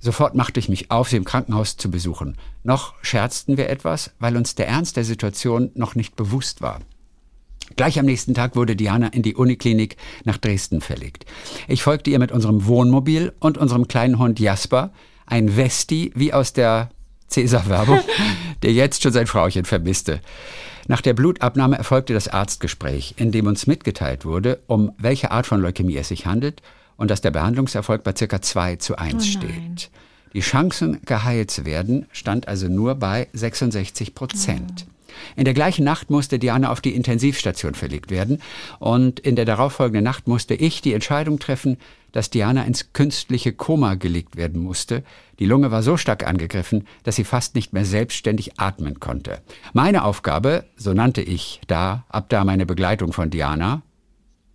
Sofort 0.00 0.34
machte 0.34 0.58
ich 0.60 0.68
mich 0.68 0.90
auf, 0.90 1.08
sie 1.08 1.16
im 1.16 1.24
Krankenhaus 1.24 1.76
zu 1.76 1.90
besuchen. 1.90 2.36
Noch 2.64 2.94
scherzten 3.02 3.56
wir 3.56 3.70
etwas, 3.70 4.10
weil 4.18 4.36
uns 4.36 4.56
der 4.56 4.68
Ernst 4.68 4.96
der 4.96 5.04
Situation 5.04 5.70
noch 5.74 5.94
nicht 5.94 6.16
bewusst 6.16 6.60
war. 6.60 6.80
Gleich 7.76 7.98
am 7.98 8.04
nächsten 8.04 8.34
Tag 8.34 8.56
wurde 8.56 8.76
Diana 8.76 9.08
in 9.08 9.22
die 9.22 9.34
Uniklinik 9.36 9.96
nach 10.24 10.36
Dresden 10.36 10.80
verlegt. 10.80 11.24
Ich 11.68 11.82
folgte 11.82 12.10
ihr 12.10 12.18
mit 12.18 12.32
unserem 12.32 12.66
Wohnmobil 12.66 13.32
und 13.38 13.56
unserem 13.56 13.88
kleinen 13.88 14.18
Hund 14.18 14.40
Jasper, 14.40 14.92
ein 15.24 15.56
Westi 15.56 16.12
wie 16.14 16.34
aus 16.34 16.52
der 16.52 16.90
Cäsar-Werbung, 17.28 18.00
der 18.62 18.72
jetzt 18.72 19.02
schon 19.02 19.12
sein 19.12 19.26
Frauchen 19.26 19.64
vermisste. 19.64 20.20
Nach 20.86 21.00
der 21.00 21.14
Blutabnahme 21.14 21.78
erfolgte 21.78 22.12
das 22.12 22.28
Arztgespräch, 22.28 23.14
in 23.16 23.32
dem 23.32 23.46
uns 23.46 23.66
mitgeteilt 23.66 24.24
wurde, 24.24 24.60
um 24.66 24.92
welche 24.98 25.30
Art 25.30 25.46
von 25.46 25.60
Leukämie 25.60 25.96
es 25.96 26.08
sich 26.08 26.26
handelt 26.26 26.60
und 26.96 27.10
dass 27.10 27.20
der 27.20 27.30
Behandlungserfolg 27.30 28.04
bei 28.04 28.14
circa 28.16 28.42
2 28.42 28.76
zu 28.76 28.96
1 28.96 29.26
steht. 29.26 29.90
Die 30.34 30.40
Chancen, 30.40 31.00
geheilt 31.04 31.50
zu 31.50 31.64
werden, 31.64 32.06
stand 32.12 32.48
also 32.48 32.68
nur 32.68 32.96
bei 32.96 33.28
66 33.32 34.14
Prozent. 34.14 34.86
In 35.36 35.44
der 35.44 35.54
gleichen 35.54 35.84
Nacht 35.84 36.10
musste 36.10 36.38
Diana 36.38 36.70
auf 36.70 36.80
die 36.80 36.94
Intensivstation 36.94 37.74
verlegt 37.74 38.10
werden 38.10 38.40
und 38.78 39.20
in 39.20 39.36
der 39.36 39.44
darauffolgenden 39.44 40.04
Nacht 40.04 40.28
musste 40.28 40.54
ich 40.54 40.82
die 40.82 40.94
Entscheidung 40.94 41.38
treffen, 41.38 41.78
dass 42.12 42.30
Diana 42.30 42.64
ins 42.64 42.92
künstliche 42.92 43.52
Koma 43.52 43.94
gelegt 43.94 44.36
werden 44.36 44.62
musste. 44.62 45.02
Die 45.40 45.46
Lunge 45.46 45.72
war 45.72 45.82
so 45.82 45.96
stark 45.96 46.24
angegriffen, 46.24 46.86
dass 47.02 47.16
sie 47.16 47.24
fast 47.24 47.56
nicht 47.56 47.72
mehr 47.72 47.84
selbstständig 47.84 48.60
atmen 48.60 49.00
konnte. 49.00 49.40
Meine 49.72 50.04
Aufgabe, 50.04 50.64
so 50.76 50.92
nannte 50.92 51.22
ich 51.22 51.60
da, 51.66 52.04
ab 52.08 52.28
da 52.28 52.44
meine 52.44 52.66
Begleitung 52.66 53.12
von 53.12 53.30
Diana, 53.30 53.82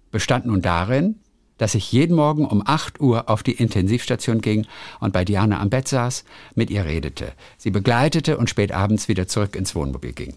bestand 0.10 0.46
nun 0.46 0.62
darin, 0.62 1.16
dass 1.58 1.75
ich 1.75 1.92
jeden 1.92 2.16
Morgen 2.16 2.46
um 2.46 2.63
8 2.66 3.00
Uhr 3.00 3.30
auf 3.30 3.44
die 3.44 3.51
Intensivstation 3.51 4.42
ging 4.42 4.66
und 5.00 5.13
bei 5.13 5.25
Diana 5.25 5.60
am 5.60 5.70
Bett 5.70 5.88
saß, 5.88 6.24
mit 6.56 6.70
ihr 6.72 6.86
redete, 6.86 7.34
sie 7.58 7.70
begleitete 7.70 8.38
und 8.38 8.50
spät 8.50 8.72
abends 8.72 9.08
wieder 9.10 9.28
zurück 9.28 9.56
ins 9.56 9.75
Wohnmobil 9.75 10.13
ging. 10.13 10.34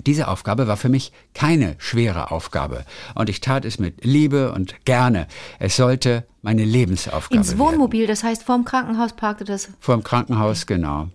Diese 0.00 0.28
Aufgabe 0.28 0.66
war 0.68 0.76
für 0.76 0.88
mich 0.88 1.12
keine 1.34 1.74
schwere 1.78 2.30
Aufgabe 2.30 2.84
und 3.14 3.28
ich 3.28 3.40
tat 3.40 3.64
es 3.64 3.78
mit 3.78 4.04
Liebe 4.04 4.52
und 4.52 4.84
gerne. 4.84 5.26
Es 5.58 5.76
sollte 5.76 6.26
meine 6.42 6.64
Lebensaufgabe 6.64 7.34
Ins 7.34 7.58
Wohnmobil, 7.58 8.06
das 8.06 8.22
heißt, 8.22 8.42
vorm 8.42 8.64
Krankenhaus 8.64 9.14
parkte 9.14 9.44
das. 9.44 9.68
Vor 9.80 9.96
dem 9.96 10.04
Krankenhaus, 10.04 10.66
genau. 10.66 11.08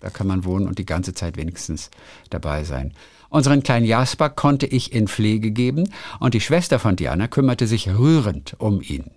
Da 0.00 0.10
kann 0.10 0.26
man 0.26 0.44
wohnen 0.44 0.66
und 0.66 0.78
die 0.78 0.86
ganze 0.86 1.14
Zeit 1.14 1.36
wenigstens 1.36 1.90
dabei 2.30 2.64
sein. 2.64 2.92
Unseren 3.28 3.62
kleinen 3.62 3.86
Jasper 3.86 4.28
konnte 4.28 4.66
ich 4.66 4.92
in 4.92 5.08
Pflege 5.08 5.52
geben 5.52 5.88
und 6.20 6.34
die 6.34 6.40
Schwester 6.40 6.78
von 6.78 6.96
Diana 6.96 7.28
kümmerte 7.28 7.66
sich 7.66 7.88
rührend 7.88 8.54
um 8.58 8.82
ihn. 8.82 9.10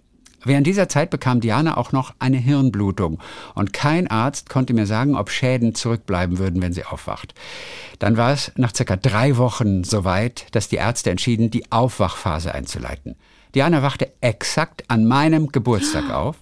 Während 0.45 0.67
dieser 0.67 0.87
Zeit 0.87 1.09
bekam 1.09 1.41
Diana 1.41 1.75
auch 1.75 1.91
noch 1.91 2.13
eine 2.19 2.37
Hirnblutung 2.37 3.19
und 3.55 3.73
kein 3.73 4.07
Arzt 4.07 4.49
konnte 4.49 4.73
mir 4.73 4.85
sagen, 4.85 5.15
ob 5.15 5.31
Schäden 5.31 5.73
zurückbleiben 5.73 6.37
würden, 6.37 6.61
wenn 6.61 6.71
sie 6.71 6.85
aufwacht. 6.85 7.33
Dann 7.99 8.15
war 8.15 8.31
es 8.31 8.51
nach 8.55 8.73
circa 8.73 8.95
drei 8.95 9.37
Wochen 9.37 9.83
soweit, 9.83 10.45
dass 10.51 10.69
die 10.69 10.75
Ärzte 10.77 11.09
entschieden, 11.09 11.49
die 11.49 11.71
Aufwachphase 11.71 12.53
einzuleiten. 12.53 13.15
Diana 13.55 13.81
wachte 13.81 14.11
exakt 14.21 14.83
an 14.87 15.05
meinem 15.05 15.47
Geburtstag 15.47 16.09
auf 16.13 16.37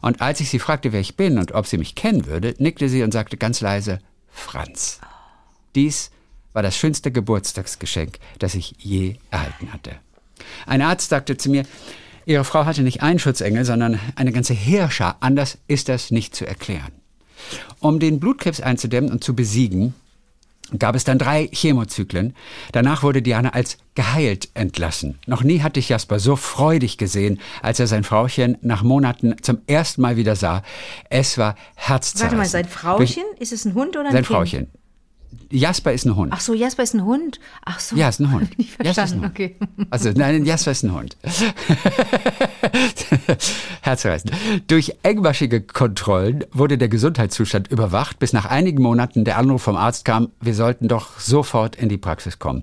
und 0.00 0.22
als 0.22 0.40
ich 0.40 0.48
sie 0.48 0.58
fragte, 0.58 0.92
wer 0.92 1.00
ich 1.00 1.16
bin 1.16 1.38
und 1.38 1.52
ob 1.52 1.66
sie 1.66 1.78
mich 1.78 1.94
kennen 1.94 2.26
würde, 2.26 2.54
nickte 2.58 2.88
sie 2.88 3.02
und 3.02 3.12
sagte 3.12 3.36
ganz 3.36 3.60
leise, 3.60 3.98
Franz. 4.30 5.00
Dies 5.74 6.10
war 6.54 6.62
das 6.62 6.76
schönste 6.76 7.12
Geburtstagsgeschenk, 7.12 8.18
das 8.38 8.54
ich 8.54 8.74
je 8.78 9.16
erhalten 9.30 9.72
hatte. 9.72 9.92
Ein 10.66 10.82
Arzt 10.82 11.10
sagte 11.10 11.36
zu 11.36 11.50
mir, 11.50 11.64
Ihre 12.26 12.44
Frau 12.44 12.64
hatte 12.64 12.82
nicht 12.82 13.02
einen 13.02 13.18
Schutzengel, 13.18 13.64
sondern 13.64 13.98
eine 14.16 14.32
ganze 14.32 14.54
Heerschar. 14.54 15.16
Anders 15.20 15.58
ist 15.68 15.88
das 15.88 16.10
nicht 16.10 16.34
zu 16.34 16.46
erklären. 16.46 16.92
Um 17.80 17.98
den 17.98 18.20
Blutkrebs 18.20 18.60
einzudämmen 18.60 19.10
und 19.10 19.24
zu 19.24 19.34
besiegen, 19.34 19.94
gab 20.78 20.94
es 20.94 21.04
dann 21.04 21.18
drei 21.18 21.48
Chemozyklen. 21.52 22.34
Danach 22.72 23.02
wurde 23.02 23.22
Diana 23.22 23.50
als 23.50 23.78
geheilt 23.94 24.48
entlassen. 24.54 25.18
Noch 25.26 25.42
nie 25.42 25.60
hatte 25.60 25.80
ich 25.80 25.88
Jasper 25.88 26.18
so 26.18 26.36
freudig 26.36 26.98
gesehen, 26.98 27.40
als 27.60 27.80
er 27.80 27.86
sein 27.86 28.04
Frauchen 28.04 28.56
nach 28.62 28.82
Monaten 28.82 29.36
zum 29.42 29.58
ersten 29.66 30.00
Mal 30.00 30.16
wieder 30.16 30.36
sah. 30.36 30.62
Es 31.10 31.36
war 31.36 31.56
herzzerreißend. 31.74 32.22
Warte 32.22 32.36
mal, 32.36 32.46
sein 32.46 32.68
Frauchen? 32.68 33.24
Ist 33.38 33.52
es 33.52 33.64
ein 33.64 33.74
Hund 33.74 33.96
oder 33.96 34.06
ein 34.06 34.12
Sein 34.12 34.24
Kind? 34.24 34.26
Frauchen. 34.26 34.68
Jasper 35.50 35.92
ist 35.92 36.04
ein 36.06 36.16
Hund. 36.16 36.32
Ach 36.34 36.40
so, 36.40 36.54
Jasper 36.54 36.82
ist 36.82 36.94
ein 36.94 37.04
Hund. 37.04 37.40
Ach 37.64 37.78
so. 37.78 37.96
Ja, 37.96 38.08
ist 38.08 38.20
ein 38.20 38.32
Hund. 38.32 38.56
Nicht 38.58 38.70
Jasper 38.82 39.04
ist 39.04 39.12
verstanden, 39.12 39.24
ein 39.24 39.30
Hund. 39.30 39.34
okay. 39.34 39.56
Also, 39.90 40.10
nein, 40.14 40.44
Jasper 40.44 40.70
ist 40.70 40.82
ein 40.82 40.94
Hund. 40.94 41.16
Herzreißend. 43.82 44.32
Durch 44.68 44.94
engmaschige 45.02 45.60
Kontrollen 45.62 46.44
wurde 46.52 46.78
der 46.78 46.88
Gesundheitszustand 46.88 47.68
überwacht, 47.68 48.18
bis 48.18 48.32
nach 48.32 48.46
einigen 48.46 48.82
Monaten 48.82 49.24
der 49.24 49.38
Anruf 49.38 49.62
vom 49.62 49.76
Arzt 49.76 50.04
kam, 50.04 50.30
wir 50.40 50.54
sollten 50.54 50.88
doch 50.88 51.20
sofort 51.20 51.76
in 51.76 51.88
die 51.88 51.98
Praxis 51.98 52.38
kommen. 52.38 52.62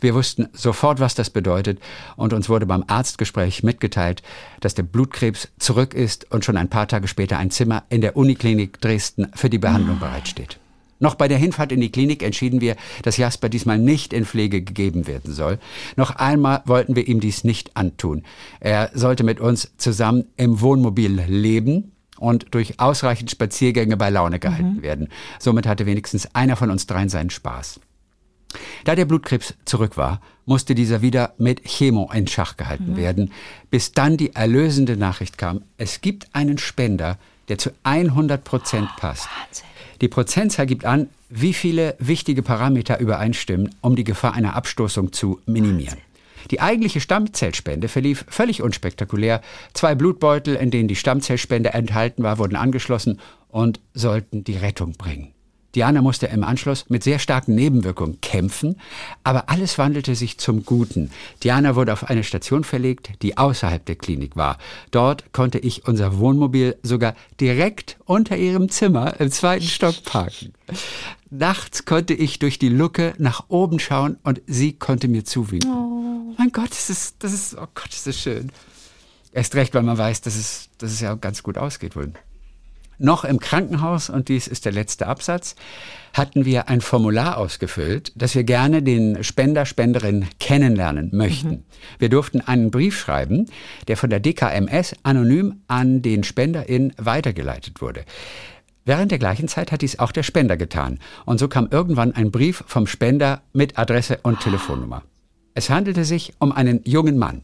Wir 0.00 0.14
wussten 0.14 0.48
sofort, 0.52 1.00
was 1.00 1.14
das 1.16 1.30
bedeutet, 1.30 1.80
und 2.16 2.32
uns 2.32 2.48
wurde 2.48 2.66
beim 2.66 2.84
Arztgespräch 2.86 3.64
mitgeteilt, 3.64 4.22
dass 4.60 4.74
der 4.74 4.84
Blutkrebs 4.84 5.48
zurück 5.58 5.92
ist 5.92 6.30
und 6.30 6.44
schon 6.44 6.56
ein 6.56 6.68
paar 6.68 6.86
Tage 6.86 7.08
später 7.08 7.38
ein 7.38 7.50
Zimmer 7.50 7.82
in 7.88 8.00
der 8.00 8.16
Uniklinik 8.16 8.80
Dresden 8.80 9.28
für 9.34 9.50
die 9.50 9.58
Behandlung 9.58 9.98
bereitsteht. 9.98 10.58
Noch 11.00 11.14
bei 11.14 11.28
der 11.28 11.38
Hinfahrt 11.38 11.72
in 11.72 11.80
die 11.80 11.92
Klinik 11.92 12.22
entschieden 12.22 12.60
wir, 12.60 12.76
dass 13.02 13.16
Jasper 13.16 13.48
diesmal 13.48 13.78
nicht 13.78 14.12
in 14.12 14.24
Pflege 14.24 14.62
gegeben 14.62 15.06
werden 15.06 15.32
soll. 15.32 15.58
Noch 15.96 16.16
einmal 16.16 16.62
wollten 16.66 16.96
wir 16.96 17.06
ihm 17.06 17.20
dies 17.20 17.44
nicht 17.44 17.76
antun. 17.76 18.24
Er 18.60 18.90
sollte 18.94 19.24
mit 19.24 19.40
uns 19.40 19.72
zusammen 19.76 20.24
im 20.36 20.60
Wohnmobil 20.60 21.22
leben 21.26 21.92
und 22.18 22.46
durch 22.50 22.80
ausreichend 22.80 23.30
Spaziergänge 23.30 23.96
bei 23.96 24.10
Laune 24.10 24.38
gehalten 24.38 24.82
werden. 24.82 25.08
Somit 25.38 25.66
hatte 25.66 25.86
wenigstens 25.86 26.34
einer 26.34 26.56
von 26.56 26.70
uns 26.70 26.86
dreien 26.86 27.08
seinen 27.08 27.30
Spaß. 27.30 27.80
Da 28.84 28.94
der 28.94 29.04
Blutkrebs 29.04 29.54
zurück 29.64 29.96
war, 29.96 30.20
musste 30.46 30.74
dieser 30.74 31.02
wieder 31.02 31.34
mit 31.38 31.64
Chemo 31.64 32.10
in 32.12 32.26
Schach 32.26 32.56
gehalten 32.56 32.96
werden, 32.96 33.32
bis 33.70 33.92
dann 33.92 34.16
die 34.16 34.34
erlösende 34.34 34.96
Nachricht 34.96 35.36
kam, 35.36 35.62
es 35.76 36.00
gibt 36.00 36.34
einen 36.34 36.56
Spender, 36.56 37.18
der 37.48 37.58
zu 37.58 37.70
100 37.82 38.42
Prozent 38.44 38.88
passt. 38.96 39.28
Die 40.00 40.08
Prozentzahl 40.08 40.66
gibt 40.66 40.84
an, 40.84 41.08
wie 41.28 41.52
viele 41.52 41.96
wichtige 41.98 42.42
Parameter 42.42 43.00
übereinstimmen, 43.00 43.74
um 43.80 43.96
die 43.96 44.04
Gefahr 44.04 44.34
einer 44.34 44.54
Abstoßung 44.54 45.12
zu 45.12 45.40
minimieren. 45.46 45.98
Die 46.50 46.60
eigentliche 46.60 47.00
Stammzellspende 47.00 47.88
verlief 47.88 48.24
völlig 48.28 48.62
unspektakulär. 48.62 49.42
Zwei 49.74 49.94
Blutbeutel, 49.94 50.54
in 50.54 50.70
denen 50.70 50.88
die 50.88 50.96
Stammzellspende 50.96 51.74
enthalten 51.74 52.22
war, 52.22 52.38
wurden 52.38 52.56
angeschlossen 52.56 53.20
und 53.48 53.80
sollten 53.92 54.44
die 54.44 54.56
Rettung 54.56 54.92
bringen. 54.92 55.34
Diana 55.78 56.02
musste 56.02 56.26
im 56.26 56.42
Anschluss 56.42 56.86
mit 56.88 57.04
sehr 57.04 57.20
starken 57.20 57.54
Nebenwirkungen 57.54 58.20
kämpfen, 58.20 58.80
aber 59.22 59.48
alles 59.48 59.78
wandelte 59.78 60.16
sich 60.16 60.36
zum 60.36 60.64
Guten. 60.64 61.12
Diana 61.44 61.76
wurde 61.76 61.92
auf 61.92 62.10
eine 62.10 62.24
Station 62.24 62.64
verlegt, 62.64 63.10
die 63.22 63.38
außerhalb 63.38 63.86
der 63.86 63.94
Klinik 63.94 64.34
war. 64.34 64.58
Dort 64.90 65.32
konnte 65.32 65.60
ich 65.60 65.86
unser 65.86 66.18
Wohnmobil 66.18 66.76
sogar 66.82 67.14
direkt 67.40 67.96
unter 68.06 68.36
ihrem 68.36 68.70
Zimmer 68.70 69.20
im 69.20 69.30
zweiten 69.30 69.66
Stock 69.66 70.02
parken. 70.02 70.52
Nachts 71.30 71.84
konnte 71.84 72.12
ich 72.12 72.40
durch 72.40 72.58
die 72.58 72.70
Luke 72.70 73.14
nach 73.18 73.44
oben 73.46 73.78
schauen 73.78 74.16
und 74.24 74.42
sie 74.48 74.72
konnte 74.72 75.06
mir 75.06 75.24
zuwinken. 75.24 76.34
Mein 76.36 76.50
Gott, 76.50 76.70
das 76.70 76.90
ist, 76.90 77.14
das 77.20 77.32
ist, 77.32 77.54
oh 77.54 77.68
Gott, 77.72 77.90
das 77.92 78.04
ist 78.04 78.18
schön. 78.18 78.50
Erst 79.30 79.54
recht, 79.54 79.74
weil 79.74 79.84
man 79.84 79.96
weiß, 79.96 80.22
dass 80.22 80.34
es, 80.34 80.70
dass 80.78 80.90
es 80.90 80.98
ja 80.98 81.14
ganz 81.14 81.44
gut 81.44 81.56
ausgeht 81.56 81.94
wohl. 81.94 82.14
Noch 82.98 83.24
im 83.24 83.38
Krankenhaus, 83.38 84.10
und 84.10 84.28
dies 84.28 84.48
ist 84.48 84.64
der 84.64 84.72
letzte 84.72 85.06
Absatz, 85.06 85.54
hatten 86.12 86.44
wir 86.44 86.68
ein 86.68 86.80
Formular 86.80 87.38
ausgefüllt, 87.38 88.12
dass 88.16 88.34
wir 88.34 88.42
gerne 88.42 88.82
den 88.82 89.22
Spender, 89.22 89.66
Spenderin 89.66 90.26
kennenlernen 90.40 91.10
möchten. 91.12 91.64
Wir 92.00 92.08
durften 92.08 92.40
einen 92.40 92.72
Brief 92.72 92.98
schreiben, 92.98 93.46
der 93.86 93.96
von 93.96 94.10
der 94.10 94.18
DKMS 94.18 94.96
anonym 95.04 95.60
an 95.68 96.02
den 96.02 96.24
SpenderIn 96.24 96.92
weitergeleitet 96.96 97.80
wurde. 97.80 98.04
Während 98.84 99.12
der 99.12 99.18
gleichen 99.18 99.48
Zeit 99.48 99.70
hat 99.70 99.82
dies 99.82 99.98
auch 99.98 100.12
der 100.12 100.22
Spender 100.24 100.56
getan. 100.56 100.98
Und 101.24 101.38
so 101.38 101.46
kam 101.46 101.68
irgendwann 101.70 102.12
ein 102.12 102.30
Brief 102.32 102.64
vom 102.66 102.86
Spender 102.86 103.42
mit 103.52 103.78
Adresse 103.78 104.18
und 104.22 104.40
Telefonnummer. 104.40 105.02
Es 105.54 105.70
handelte 105.70 106.04
sich 106.04 106.32
um 106.38 106.52
einen 106.52 106.80
jungen 106.84 107.18
Mann. 107.18 107.42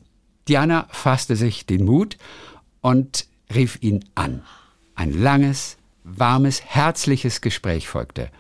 Diana 0.48 0.86
fasste 0.90 1.36
sich 1.36 1.66
den 1.66 1.84
Mut 1.84 2.16
und 2.80 3.26
rief 3.54 3.78
ihn 3.82 4.04
an. 4.14 4.42
Ein 4.94 5.12
langes, 5.12 5.76
warmes, 6.04 6.62
herzliches 6.64 7.40
Gespräch 7.40 7.88
folgte. 7.88 8.30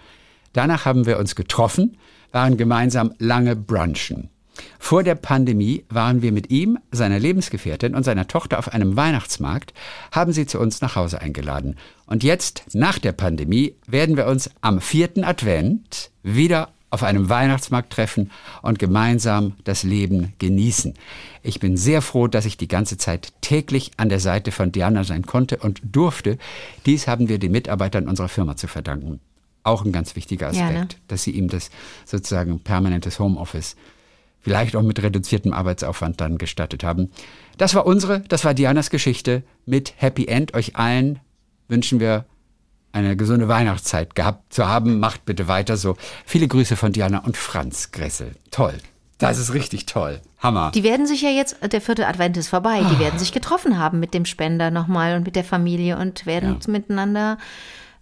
Danach 0.52 0.84
haben 0.84 1.06
wir 1.06 1.18
uns 1.18 1.34
getroffen, 1.34 1.98
waren 2.32 2.56
gemeinsam 2.56 3.14
lange 3.18 3.56
brunchen. 3.56 4.30
Vor 4.78 5.02
der 5.02 5.14
Pandemie 5.16 5.84
waren 5.88 6.22
wir 6.22 6.30
mit 6.30 6.50
ihm, 6.50 6.78
seiner 6.92 7.18
Lebensgefährtin 7.18 7.94
und 7.94 8.04
seiner 8.04 8.28
Tochter 8.28 8.58
auf 8.58 8.72
einem 8.72 8.96
Weihnachtsmarkt, 8.96 9.72
haben 10.12 10.32
sie 10.32 10.46
zu 10.46 10.60
uns 10.60 10.80
nach 10.80 10.94
Hause 10.94 11.20
eingeladen. 11.20 11.76
Und 12.06 12.22
jetzt, 12.22 12.64
nach 12.72 12.98
der 12.98 13.12
Pandemie, 13.12 13.74
werden 13.86 14.16
wir 14.16 14.26
uns 14.26 14.50
am 14.60 14.80
vierten 14.80 15.24
Advent 15.24 16.10
wieder 16.22 16.73
auf 16.94 17.02
einem 17.02 17.28
Weihnachtsmarkt 17.28 17.92
treffen 17.92 18.30
und 18.62 18.78
gemeinsam 18.78 19.54
das 19.64 19.82
Leben 19.82 20.32
genießen. 20.38 20.94
Ich 21.42 21.60
bin 21.60 21.76
sehr 21.76 22.00
froh, 22.00 22.28
dass 22.28 22.46
ich 22.46 22.56
die 22.56 22.68
ganze 22.68 22.96
Zeit 22.96 23.32
täglich 23.40 23.90
an 23.96 24.08
der 24.08 24.20
Seite 24.20 24.52
von 24.52 24.72
Diana 24.72 25.04
sein 25.04 25.26
konnte 25.26 25.56
und 25.58 25.82
durfte. 25.84 26.38
Dies 26.86 27.08
haben 27.08 27.28
wir 27.28 27.38
den 27.38 27.52
Mitarbeitern 27.52 28.08
unserer 28.08 28.28
Firma 28.28 28.56
zu 28.56 28.68
verdanken. 28.68 29.20
Auch 29.64 29.84
ein 29.84 29.92
ganz 29.92 30.14
wichtiger 30.14 30.52
Ja, 30.52 30.66
Aspekt, 30.66 30.92
ne? 30.92 31.00
dass 31.08 31.24
sie 31.24 31.32
ihm 31.32 31.48
das 31.48 31.70
sozusagen 32.04 32.60
permanentes 32.60 33.18
Homeoffice 33.18 33.76
vielleicht 34.40 34.76
auch 34.76 34.82
mit 34.82 35.02
reduziertem 35.02 35.54
Arbeitsaufwand 35.54 36.20
dann 36.20 36.36
gestattet 36.36 36.84
haben. 36.84 37.10
Das 37.56 37.74
war 37.74 37.86
unsere, 37.86 38.20
das 38.20 38.44
war 38.44 38.52
Dianas 38.52 38.90
Geschichte 38.90 39.42
mit 39.64 39.94
Happy 39.96 40.26
End. 40.26 40.54
Euch 40.54 40.76
allen 40.76 41.18
wünschen 41.66 41.98
wir 41.98 42.26
eine 42.94 43.16
gesunde 43.16 43.48
Weihnachtszeit 43.48 44.14
gehabt 44.14 44.52
zu 44.52 44.68
haben. 44.68 45.00
Macht 45.00 45.24
bitte 45.24 45.48
weiter 45.48 45.76
so. 45.76 45.96
Viele 46.24 46.48
Grüße 46.48 46.76
von 46.76 46.92
Diana 46.92 47.18
und 47.18 47.36
Franz 47.36 47.90
Gressel. 47.90 48.36
Toll. 48.50 48.74
Das 49.18 49.38
ist 49.38 49.52
richtig 49.52 49.86
toll. 49.86 50.20
Hammer. 50.38 50.70
Die 50.72 50.84
werden 50.84 51.06
sich 51.06 51.22
ja 51.22 51.30
jetzt, 51.30 51.56
der 51.62 51.80
vierte 51.80 52.06
Advent 52.06 52.36
ist 52.36 52.48
vorbei, 52.48 52.82
die 52.90 52.98
werden 52.98 53.18
sich 53.18 53.32
getroffen 53.32 53.78
haben 53.78 53.98
mit 53.98 54.12
dem 54.12 54.24
Spender 54.24 54.70
nochmal 54.70 55.16
und 55.16 55.24
mit 55.24 55.36
der 55.36 55.44
Familie 55.44 55.98
und 55.98 56.26
werden 56.26 56.58
miteinander 56.66 57.38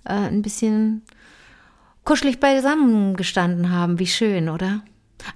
äh, 0.04 0.12
ein 0.14 0.42
bisschen 0.42 1.02
kuschelig 2.04 2.40
beisammen 2.40 3.14
gestanden 3.16 3.70
haben. 3.70 3.98
Wie 3.98 4.06
schön, 4.06 4.48
oder? 4.48 4.80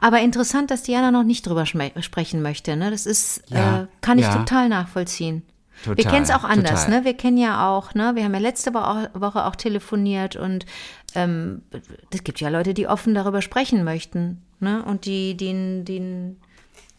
Aber 0.01 0.21
interessant, 0.21 0.71
dass 0.71 0.83
Diana 0.83 1.11
noch 1.11 1.23
nicht 1.23 1.47
drüber 1.47 1.65
sprechen 1.67 2.43
möchte. 2.43 2.77
Ne? 2.77 2.91
Das 2.91 3.07
ist, 3.07 3.43
Ja, 3.49 3.83
äh, 3.83 3.87
kann 4.01 4.19
ich 4.19 4.25
ja. 4.25 4.35
total 4.35 4.69
nachvollziehen. 4.69 5.43
Wir 5.85 5.97
Total, 5.97 6.12
kennen 6.12 6.25
es 6.25 6.30
auch 6.30 6.45
anders, 6.45 6.85
total. 6.85 7.00
ne? 7.00 7.04
Wir 7.04 7.14
kennen 7.14 7.38
ja 7.38 7.68
auch, 7.68 7.95
ne? 7.95 8.12
Wir 8.14 8.25
haben 8.25 8.35
ja 8.35 8.40
letzte 8.40 8.75
Woche 8.75 9.45
auch, 9.45 9.56
telefoniert 9.56 10.37
und 10.37 10.66
ähm, 11.14 11.62
es 12.11 12.25
gibt 12.25 12.40
ja 12.40 12.49
Leute, 12.49 12.75
die 12.75 12.87
offen 12.88 13.14
darüber 13.14 13.42
sprechen 13.42 13.85
möchten, 13.85 14.42
ne? 14.61 14.83
Und 14.85 15.04
die, 15.04 15.37
die, 15.37 15.85
die, 15.85 16.37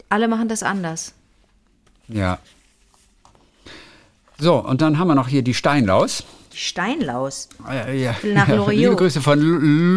alle 0.10 0.28
machen 0.28 0.48
das 0.48 0.64
anders. 0.64 1.14
Ja. 2.08 2.40
So, 4.40 4.56
und 4.56 4.82
dann 4.82 5.00
haben 5.00 5.08
wir 5.08 5.16
noch 5.16 5.28
hier 5.28 5.42
die 5.42 5.54
Steinlaus. 5.54 6.24
Die 6.54 6.58
Steinlaus. 6.58 7.50
Äh, 7.70 8.02
ja. 8.02 8.16
Nach 8.34 8.48
Loriot. 8.48 8.74
Liebe 8.74 8.96
Grüße 8.96 9.22
von 9.22 9.40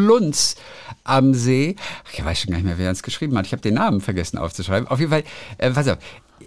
Lunz 0.07 0.57
am 1.05 1.35
See. 1.35 1.77
Ach, 2.07 2.13
Ich 2.13 2.25
weiß 2.25 2.41
schon 2.41 2.51
gar 2.51 2.57
nicht 2.57 2.67
mehr, 2.67 2.79
wer 2.79 2.89
uns 2.91 3.03
geschrieben 3.03 3.37
hat. 3.37 3.47
Ich 3.47 3.53
habe 3.53 3.63
den 3.63 3.75
Namen 3.75 4.01
vergessen 4.01 4.39
aufzuschreiben. 4.39 4.89
Auf 4.89 4.99
jeden 4.99 5.11
Fall, 5.11 5.25
äh, 5.59 5.71
pass 5.71 5.89
auf. 5.89 5.99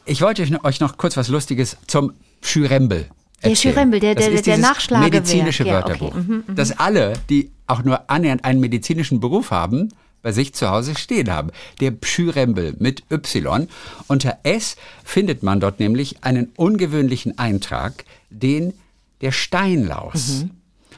Ich 0.05 0.21
wollte 0.21 0.41
euch 0.63 0.79
noch- 0.79 0.97
kurz 0.97 1.17
was 1.17 1.27
Lustiges 1.29 1.77
zum 1.87 2.13
Schürembel 2.41 3.07
Der 3.43 3.51
erzählen. 3.51 3.55
Schürembel, 3.73 3.99
der- 3.99 4.15
Das 4.15 4.25
der- 4.25 4.33
ist 4.33 4.45
der 4.47 4.57
Nachschlagewerk. 4.57 5.13
medizinische 5.13 5.65
Ja, 5.65 5.79
okay. 5.79 5.99
Wörterbuch. 6.01 6.15
Mhm, 6.15 6.43
Das 6.55 6.77
alle, 6.79 7.13
die 7.29 7.51
auch 7.67 7.83
nur 7.83 8.09
annähernd 8.09 8.43
einen 8.43 8.59
medizinischen 8.59 9.19
Beruf 9.19 9.51
haben, 9.51 9.89
bei 10.21 10.31
sich 10.31 10.53
zu 10.53 10.69
Hause 10.69 10.95
stehen 10.95 11.29
haben. 11.31 11.51
Der 11.81 11.93
Schürembel 12.03 12.75
mit 12.79 13.03
Y. 13.11 13.67
Unter 14.07 14.39
S 14.43 14.75
findet 15.03 15.43
man 15.43 15.59
dort 15.59 15.79
nämlich 15.79 16.23
einen 16.23 16.51
ungewöhnlichen 16.55 17.37
Eintrag, 17.37 18.05
den 18.29 18.73
der 19.21 19.31
Steinlaus. 19.31 20.45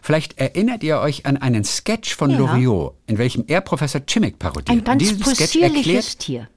Vielleicht 0.02 0.38
erinnert 0.38 0.84
ihr 0.84 1.00
euch 1.00 1.26
an 1.26 1.38
einen 1.38 1.64
Sketch 1.64 2.16
von 2.16 2.30
Ja. 2.30 2.38
Loriot, 2.38 2.94
in 3.08 3.18
welchem 3.18 3.44
er 3.48 3.62
Professor 3.62 4.02
Chimmick 4.06 4.38
parodiert. 4.38 4.70
Ein 4.70 4.80
In 4.80 4.84
ganz 4.84 5.20
possierliches 5.20 6.18
Tier. 6.18 6.48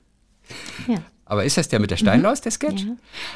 Ja. 0.86 0.96
Aber 1.28 1.44
ist 1.44 1.56
das 1.58 1.68
der 1.68 1.78
mit 1.78 1.90
der 1.90 1.96
Steinlaus, 1.98 2.40
der 2.40 2.50
Sketch? 2.52 2.84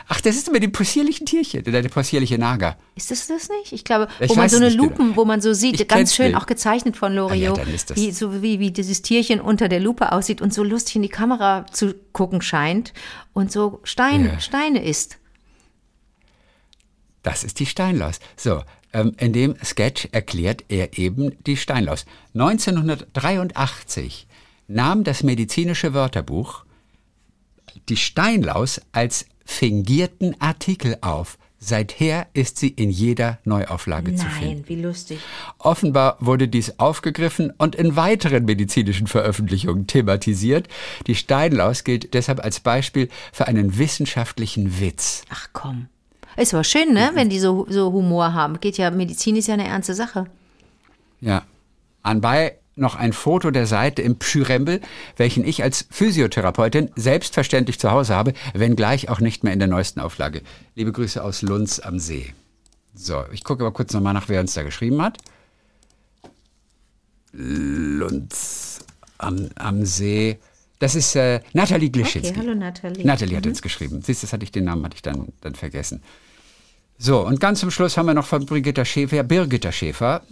Ach, 0.08 0.20
das 0.20 0.36
ist 0.36 0.50
mit 0.50 0.62
dem 0.62 0.72
possierlichen 0.72 1.26
Tierchen, 1.26 1.62
der, 1.62 1.82
possierliche 1.90 2.38
Nager. 2.38 2.76
Ist 2.96 3.10
das 3.10 3.26
das 3.26 3.48
nicht? 3.48 3.72
Ich 3.72 3.84
glaube, 3.84 4.08
Ich 4.18 4.30
wo 4.30 4.34
man 4.34 4.48
so 4.48 4.56
eine 4.56 4.70
Lupen, 4.70 4.96
genau. 5.08 5.16
wo 5.16 5.24
man 5.26 5.40
so 5.42 5.52
sieht, 5.52 5.80
Ich 5.80 5.86
ganz 5.88 6.14
schön 6.14 6.28
nicht. 6.28 6.36
auch 6.36 6.46
gezeichnet 6.46 6.96
von 6.96 7.12
Ah 7.12 7.34
ja, 7.34 7.50
Loriot, 7.50 7.68
ist 7.68 7.90
das- 7.90 7.96
wie, 7.98 8.10
so 8.10 8.42
wie, 8.42 8.58
wie 8.58 8.70
dieses 8.70 9.02
Tierchen 9.02 9.40
unter 9.40 9.68
der 9.68 9.80
Lupe 9.80 10.10
aussieht 10.12 10.40
und 10.40 10.52
so 10.54 10.62
lustig 10.64 10.96
in 10.96 11.02
die 11.02 11.08
Kamera 11.10 11.66
zu 11.70 11.94
gucken 12.12 12.40
scheint 12.42 12.94
und 13.34 13.52
so 13.52 13.80
Stein, 13.84 14.24
Ja. 14.24 14.40
Steine 14.40 14.82
isst. 14.82 15.18
Das 17.22 17.44
ist 17.44 17.60
die 17.60 17.66
Steinlaus. 17.66 18.18
So, 18.36 18.62
ähm, 18.92 19.14
in 19.18 19.32
dem 19.32 19.54
Sketch 19.62 20.08
erklärt 20.12 20.64
er 20.68 20.98
eben 20.98 21.36
die 21.46 21.56
Steinlaus. 21.56 22.04
1983 22.34 24.26
nahm 24.68 25.04
das 25.04 25.22
medizinische 25.22 25.94
Wörterbuch 25.94 26.64
die 27.88 27.96
Steinlaus 27.96 28.80
als 28.92 29.26
fingierten 29.44 30.40
Artikel 30.40 30.96
auf. 31.00 31.38
Seither 31.64 32.26
ist 32.32 32.58
sie 32.58 32.70
in 32.70 32.90
jeder 32.90 33.38
Neuauflage 33.44 34.16
zu 34.16 34.26
finden. 34.26 34.54
Nein, 34.54 34.64
wie 34.66 34.82
lustig. 34.82 35.20
Offenbar 35.58 36.16
wurde 36.18 36.48
dies 36.48 36.80
aufgegriffen 36.80 37.52
und 37.56 37.76
in 37.76 37.94
weiteren 37.94 38.46
medizinischen 38.46 39.06
Veröffentlichungen 39.06 39.86
thematisiert. 39.86 40.66
Die 41.06 41.14
Steinlaus 41.14 41.84
gilt 41.84 42.14
deshalb 42.14 42.42
als 42.42 42.58
Beispiel 42.58 43.08
für 43.32 43.46
einen 43.46 43.78
wissenschaftlichen 43.78 44.80
Witz. 44.80 45.22
Ach 45.30 45.50
komm. 45.52 45.86
Ist 46.36 46.52
aber 46.52 46.64
schön, 46.64 46.94
ne, 46.94 47.12
wenn 47.14 47.28
die 47.28 47.38
so, 47.38 47.66
so 47.68 47.92
Humor 47.92 48.34
haben. 48.34 48.58
Geht 48.58 48.76
ja, 48.76 48.90
Medizin 48.90 49.36
ist 49.36 49.46
ja 49.46 49.54
eine 49.54 49.68
ernste 49.68 49.94
Sache. 49.94 50.26
Ja. 51.20 51.44
Anbei 52.02 52.58
noch 52.74 52.94
ein 52.94 53.12
Foto 53.12 53.50
der 53.50 53.66
Seite 53.66 54.02
im 54.02 54.18
Pschyrembel, 54.18 54.80
welchen 55.16 55.44
ich 55.44 55.62
als 55.62 55.86
Physiotherapeutin 55.90 56.90
selbstverständlich 56.96 57.78
zu 57.78 57.90
Hause 57.90 58.14
habe, 58.14 58.32
wenngleich 58.54 59.08
auch 59.08 59.20
nicht 59.20 59.44
mehr 59.44 59.52
in 59.52 59.58
der 59.58 59.68
neuesten 59.68 60.00
Auflage. 60.00 60.42
Liebe 60.74 60.92
Grüße 60.92 61.22
aus 61.22 61.42
Lunz 61.42 61.78
am 61.80 61.98
See. 61.98 62.32
So, 62.94 63.24
ich 63.32 63.44
gucke 63.44 63.62
aber 63.64 63.72
kurz 63.72 63.92
nochmal 63.92 64.14
nach, 64.14 64.28
wer 64.28 64.40
uns 64.40 64.54
da 64.54 64.62
geschrieben 64.62 65.02
hat. 65.02 65.18
Lunz 67.32 68.80
am, 69.18 69.48
am 69.56 69.84
See. 69.84 70.38
Das 70.78 70.94
ist 70.94 71.14
äh, 71.14 71.40
Nathalie 71.52 71.90
Glischinski. 71.90 72.32
Okay, 72.32 72.40
hallo 72.40 72.54
Nathalie. 72.54 73.06
Nathalie 73.06 73.36
hat 73.36 73.46
uns 73.46 73.62
geschrieben. 73.62 74.02
Siehst 74.02 74.22
du, 74.22 74.26
das 74.26 74.32
hatte 74.32 74.44
ich 74.44 74.52
den 74.52 74.64
Namen 74.64 74.84
hatte 74.84 74.96
ich 74.96 75.02
dann, 75.02 75.28
dann 75.40 75.54
vergessen. 75.54 76.02
So, 76.98 77.26
und 77.26 77.40
ganz 77.40 77.60
zum 77.60 77.70
Schluss 77.70 77.96
haben 77.96 78.06
wir 78.06 78.14
noch 78.14 78.26
von 78.26 78.44
Brigitta 78.46 78.84
Schäfer, 78.84 79.22
Birgitta 79.22 79.72
Schäfer, 79.72 80.22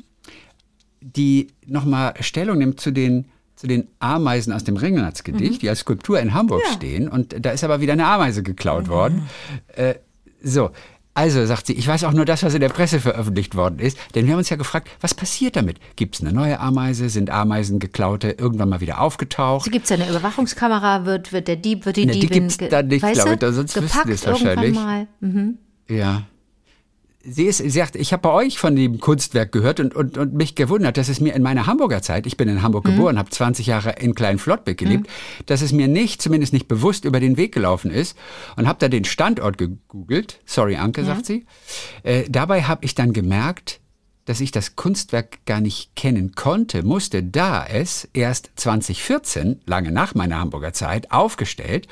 die 1.01 1.49
nochmal 1.67 2.15
Stellung 2.21 2.59
nimmt 2.59 2.81
zu 2.81 2.91
den, 2.91 3.27
zu 3.57 3.67
den 3.67 3.89
Ameisen 3.99 4.53
aus 4.53 4.65
dem 4.65 4.77
Ringelnatz-Gedicht, 4.77 5.63
die 5.63 5.69
als 5.69 5.81
Skulptur 5.81 6.21
in 6.21 6.35
Hamburg 6.35 6.63
stehen. 6.73 7.09
Und 7.09 7.35
da 7.45 7.51
ist 7.51 7.65
aber 7.65 7.81
wieder 7.81 7.93
eine 7.95 8.07
Ameise 8.07 8.43
geklaut 8.43 8.89
worden. 8.89 9.29
Äh, 9.75 9.95
so. 10.43 10.71
Also, 11.13 11.45
sagt 11.45 11.67
sie, 11.67 11.73
ich 11.75 11.87
weiß 11.89 12.05
auch 12.05 12.13
nur 12.13 12.25
das, 12.25 12.45
was 12.45 12.55
in 12.55 12.61
der 12.61 12.69
Presse 12.69 13.01
veröffentlicht 13.01 13.57
worden 13.57 13.81
ist, 13.81 13.99
denn 14.15 14.25
wir 14.27 14.33
haben 14.33 14.39
uns 14.39 14.49
ja 14.49 14.57
gefragt, 14.57 14.89
was 15.01 15.13
passiert 15.13 15.57
damit? 15.57 15.79
Gibt 15.97 16.15
es 16.15 16.21
eine 16.21 16.33
neue 16.33 16.61
Ameise? 16.61 17.09
Sind 17.11 17.31
Ameisen 17.31 17.81
geklaute 17.81 18.31
irgendwann 18.31 18.69
mal 18.69 18.81
wieder 18.81 19.01
aufgetaucht? 19.01 19.71
Gibt 19.73 19.87
es 19.87 19.93
eine 19.93 20.09
Überwachungskamera? 20.09 21.05
Wird, 21.05 21.33
wird 21.33 21.49
der 21.49 21.57
Dieb, 21.57 21.85
wird 21.85 21.97
die 21.97 22.07
Ne, 22.07 22.13
die 22.13 22.21
Diebin 22.21 22.39
gibt's 22.43 22.59
ge- 22.59 22.69
da 22.69 22.83
nicht, 22.85 23.01
glaube 23.01 23.35
ich, 23.35 23.41
sonst 23.55 23.83
wüssten 23.83 24.07
die 24.07 24.13
es 24.13 24.25
wahrscheinlich. 24.27 24.75
mal. 24.75 25.09
Mhm. 25.19 25.59
Ja. 25.89 26.23
Sie, 27.23 27.45
ist, 27.45 27.59
sie 27.59 27.69
sagt, 27.69 27.97
ich 27.97 28.13
habe 28.13 28.23
bei 28.23 28.33
euch 28.33 28.59
von 28.59 28.75
dem 28.75 28.99
Kunstwerk 28.99 29.53
gehört 29.53 29.79
und, 29.79 29.95
und, 29.95 30.17
und 30.17 30.33
mich 30.33 30.55
gewundert, 30.55 30.97
dass 30.97 31.09
es 31.09 31.21
mir 31.21 31.35
in 31.35 31.43
meiner 31.43 31.67
Hamburger 31.67 32.01
Zeit, 32.01 32.27
ich 32.27 32.39
bin 32.39 32.49
in 32.49 32.63
Hamburg 32.63 32.85
geboren, 32.85 33.19
habe 33.19 33.29
20 33.29 33.67
Jahre 33.67 33.97
in 34.01 34.15
Klein-Flottbeck 34.15 34.79
gelebt, 34.79 35.11
dass 35.45 35.61
es 35.61 35.73
mir 35.73 35.87
nicht, 35.87 36.23
zumindest 36.23 36.55
nicht 36.55 36.67
bewusst 36.67 37.05
über 37.05 37.21
den 37.21 37.37
Weg 37.37 37.53
gelaufen 37.53 37.91
ist 37.91 38.17
und 38.57 38.67
habe 38.67 38.79
da 38.79 38.89
den 38.89 39.05
Standort 39.05 39.59
gegoogelt. 39.59 40.41
Sorry, 40.47 40.77
Anke, 40.77 41.05
sagt 41.05 41.27
sie. 41.27 41.45
Äh, 42.05 42.25
dabei 42.29 42.63
habe 42.63 42.85
ich 42.85 42.95
dann 42.95 43.13
gemerkt, 43.13 43.81
dass 44.25 44.41
ich 44.41 44.53
das 44.53 44.77
Kunstwerk 44.77 45.45
gar 45.47 45.61
nicht 45.61 45.97
kennen 45.97 46.35
konnte, 46.35 46.83
musste, 46.83 47.23
da 47.23 47.67
es 47.67 48.09
erst 48.13 48.51
2014, 48.57 49.61
lange 49.67 49.91
nach 49.93 50.15
meiner 50.15 50.39
Hamburger 50.39 50.73
Zeit, 50.73 51.11
aufgestellt 51.11 51.89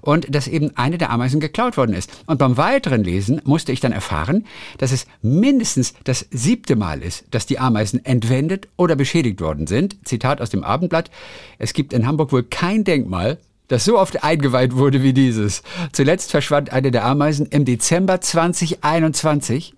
und 0.00 0.34
dass 0.34 0.48
eben 0.48 0.76
eine 0.76 0.98
der 0.98 1.10
Ameisen 1.10 1.40
geklaut 1.40 1.76
worden 1.76 1.94
ist. 1.94 2.10
Und 2.26 2.38
beim 2.38 2.56
weiteren 2.56 3.04
Lesen 3.04 3.40
musste 3.44 3.72
ich 3.72 3.80
dann 3.80 3.92
erfahren, 3.92 4.46
dass 4.78 4.92
es 4.92 5.06
mindestens 5.22 5.94
das 6.04 6.26
siebte 6.30 6.76
Mal 6.76 7.02
ist, 7.02 7.24
dass 7.30 7.46
die 7.46 7.58
Ameisen 7.58 8.04
entwendet 8.04 8.68
oder 8.76 8.96
beschädigt 8.96 9.40
worden 9.40 9.66
sind. 9.66 9.96
Zitat 10.04 10.40
aus 10.40 10.50
dem 10.50 10.64
Abendblatt. 10.64 11.10
Es 11.58 11.72
gibt 11.72 11.92
in 11.92 12.06
Hamburg 12.06 12.32
wohl 12.32 12.44
kein 12.44 12.84
Denkmal, 12.84 13.38
das 13.68 13.84
so 13.84 13.98
oft 13.98 14.22
eingeweiht 14.22 14.76
wurde 14.76 15.02
wie 15.02 15.12
dieses. 15.12 15.62
Zuletzt 15.92 16.30
verschwand 16.30 16.72
eine 16.72 16.90
der 16.90 17.04
Ameisen 17.04 17.46
im 17.46 17.64
Dezember 17.64 18.20
2021 18.20 19.74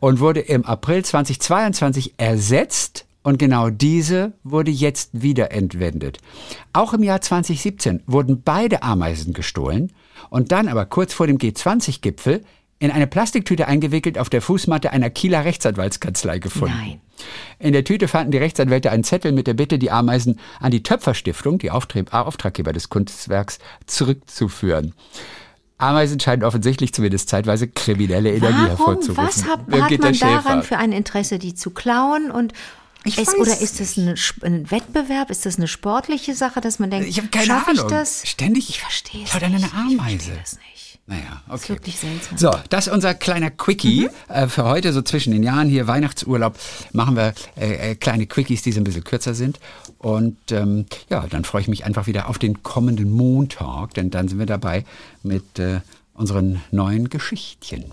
und 0.00 0.20
wurde 0.20 0.40
im 0.40 0.64
April 0.64 1.04
2022 1.04 2.14
ersetzt 2.16 3.06
und 3.22 3.38
genau 3.38 3.70
diese 3.70 4.34
wurde 4.44 4.70
jetzt 4.70 5.10
wieder 5.12 5.50
entwendet. 5.50 6.18
Auch 6.72 6.92
im 6.92 7.02
Jahr 7.02 7.20
2017 7.20 8.02
wurden 8.06 8.42
beide 8.42 8.82
Ameisen 8.82 9.32
gestohlen 9.32 9.92
und 10.30 10.52
dann 10.52 10.68
aber 10.68 10.86
kurz 10.86 11.12
vor 11.12 11.26
dem 11.26 11.38
G20-Gipfel 11.38 12.44
in 12.78 12.90
eine 12.90 13.06
Plastiktüte 13.06 13.66
eingewickelt 13.66 14.18
auf 14.18 14.28
der 14.28 14.42
Fußmatte 14.42 14.92
einer 14.92 15.10
Kieler 15.10 15.44
Rechtsanwaltskanzlei 15.44 16.38
gefunden. 16.38 16.76
Nein. 16.76 17.00
In 17.58 17.72
der 17.72 17.84
Tüte 17.84 18.06
fanden 18.06 18.32
die 18.32 18.38
Rechtsanwälte 18.38 18.90
einen 18.90 19.04
Zettel 19.04 19.32
mit 19.32 19.46
der 19.46 19.54
Bitte, 19.54 19.78
die 19.78 19.90
Ameisen 19.90 20.38
an 20.60 20.70
die 20.70 20.82
Töpferstiftung, 20.82 21.58
die 21.58 21.70
Auftraggeber 21.70 22.72
des 22.72 22.90
Kunstwerks, 22.90 23.58
zurückzuführen. 23.86 24.94
Ameisen 25.78 26.18
scheinen 26.20 26.42
offensichtlich 26.44 26.92
zumindest 26.94 27.28
zeitweise 27.28 27.68
kriminelle 27.68 28.30
Energie 28.30 28.54
Warum? 28.54 28.66
hervorzurufen. 28.68 29.24
Was 29.26 29.44
hat, 29.44 29.60
hat 29.60 29.98
man 30.00 30.14
Schäfer. 30.14 30.42
daran 30.42 30.62
für 30.62 30.78
ein 30.78 30.92
Interesse, 30.92 31.38
die 31.38 31.54
zu 31.54 31.70
klauen? 31.70 32.30
Und 32.30 32.52
Ich 33.04 33.18
es, 33.18 33.34
oder 33.34 33.58
ist 33.60 33.78
das 33.80 33.96
ein, 33.98 34.14
ein 34.42 34.70
Wettbewerb? 34.70 35.30
Ist 35.30 35.44
das 35.44 35.56
eine 35.58 35.68
sportliche 35.68 36.34
Sache, 36.34 36.60
dass 36.60 36.78
man 36.78 36.90
denkt, 36.90 37.08
Ich 37.08 37.18
habe 37.18 37.28
keine 37.28 37.46
schaffe 37.46 37.70
Ahnung. 37.72 37.84
ich 37.86 37.90
das? 37.90 38.22
Ständig 38.26 38.70
Ich 38.70 38.80
verstehe 38.80 39.24
es 39.24 39.34
einer 39.34 39.48
nicht. 39.50 39.74
eine 39.74 39.92
Ich 39.92 40.00
Ameise. 40.00 40.16
verstehe 40.18 40.36
das 40.40 40.52
nicht. 40.54 40.75
Naja, 41.08 41.40
Das 41.46 41.60
ist 41.60 41.64
okay. 41.64 41.72
wirklich 41.74 41.98
seltsam. 41.98 42.36
So, 42.36 42.50
das 42.68 42.88
ist 42.88 42.92
unser 42.92 43.14
kleiner 43.14 43.50
Quickie 43.50 44.08
äh, 44.28 44.48
für 44.48 44.64
heute, 44.64 44.92
so 44.92 45.02
zwischen 45.02 45.32
den 45.32 45.44
Jahren 45.44 45.68
hier, 45.68 45.86
Weihnachtsurlaub, 45.86 46.58
machen 46.92 47.14
wir 47.14 47.32
äh, 47.56 47.92
äh, 47.92 47.94
kleine 47.94 48.26
Quickies, 48.26 48.62
die 48.62 48.72
so 48.72 48.80
ein 48.80 48.84
bisschen 48.84 49.04
kürzer 49.04 49.34
sind. 49.34 49.60
Und 49.98 50.36
ähm, 50.50 50.86
ja, 51.08 51.24
dann 51.28 51.44
freue 51.44 51.62
ich 51.62 51.68
mich 51.68 51.84
einfach 51.84 52.08
wieder 52.08 52.28
auf 52.28 52.38
den 52.38 52.64
kommenden 52.64 53.10
Montag, 53.12 53.94
denn 53.94 54.10
dann 54.10 54.26
sind 54.26 54.40
wir 54.40 54.46
dabei 54.46 54.84
mit 55.22 55.60
äh, 55.60 55.80
unseren 56.12 56.62
neuen 56.72 57.08
Geschichtchen. 57.08 57.84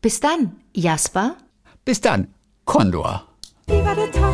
Bis 0.00 0.20
dann, 0.20 0.56
Jasper. 0.72 1.36
Bis 1.84 2.00
dann, 2.00 2.28
Condor. 2.64 3.24
Wie 3.66 3.74
war 3.84 3.94
der 3.94 4.10
Tag? 4.10 4.28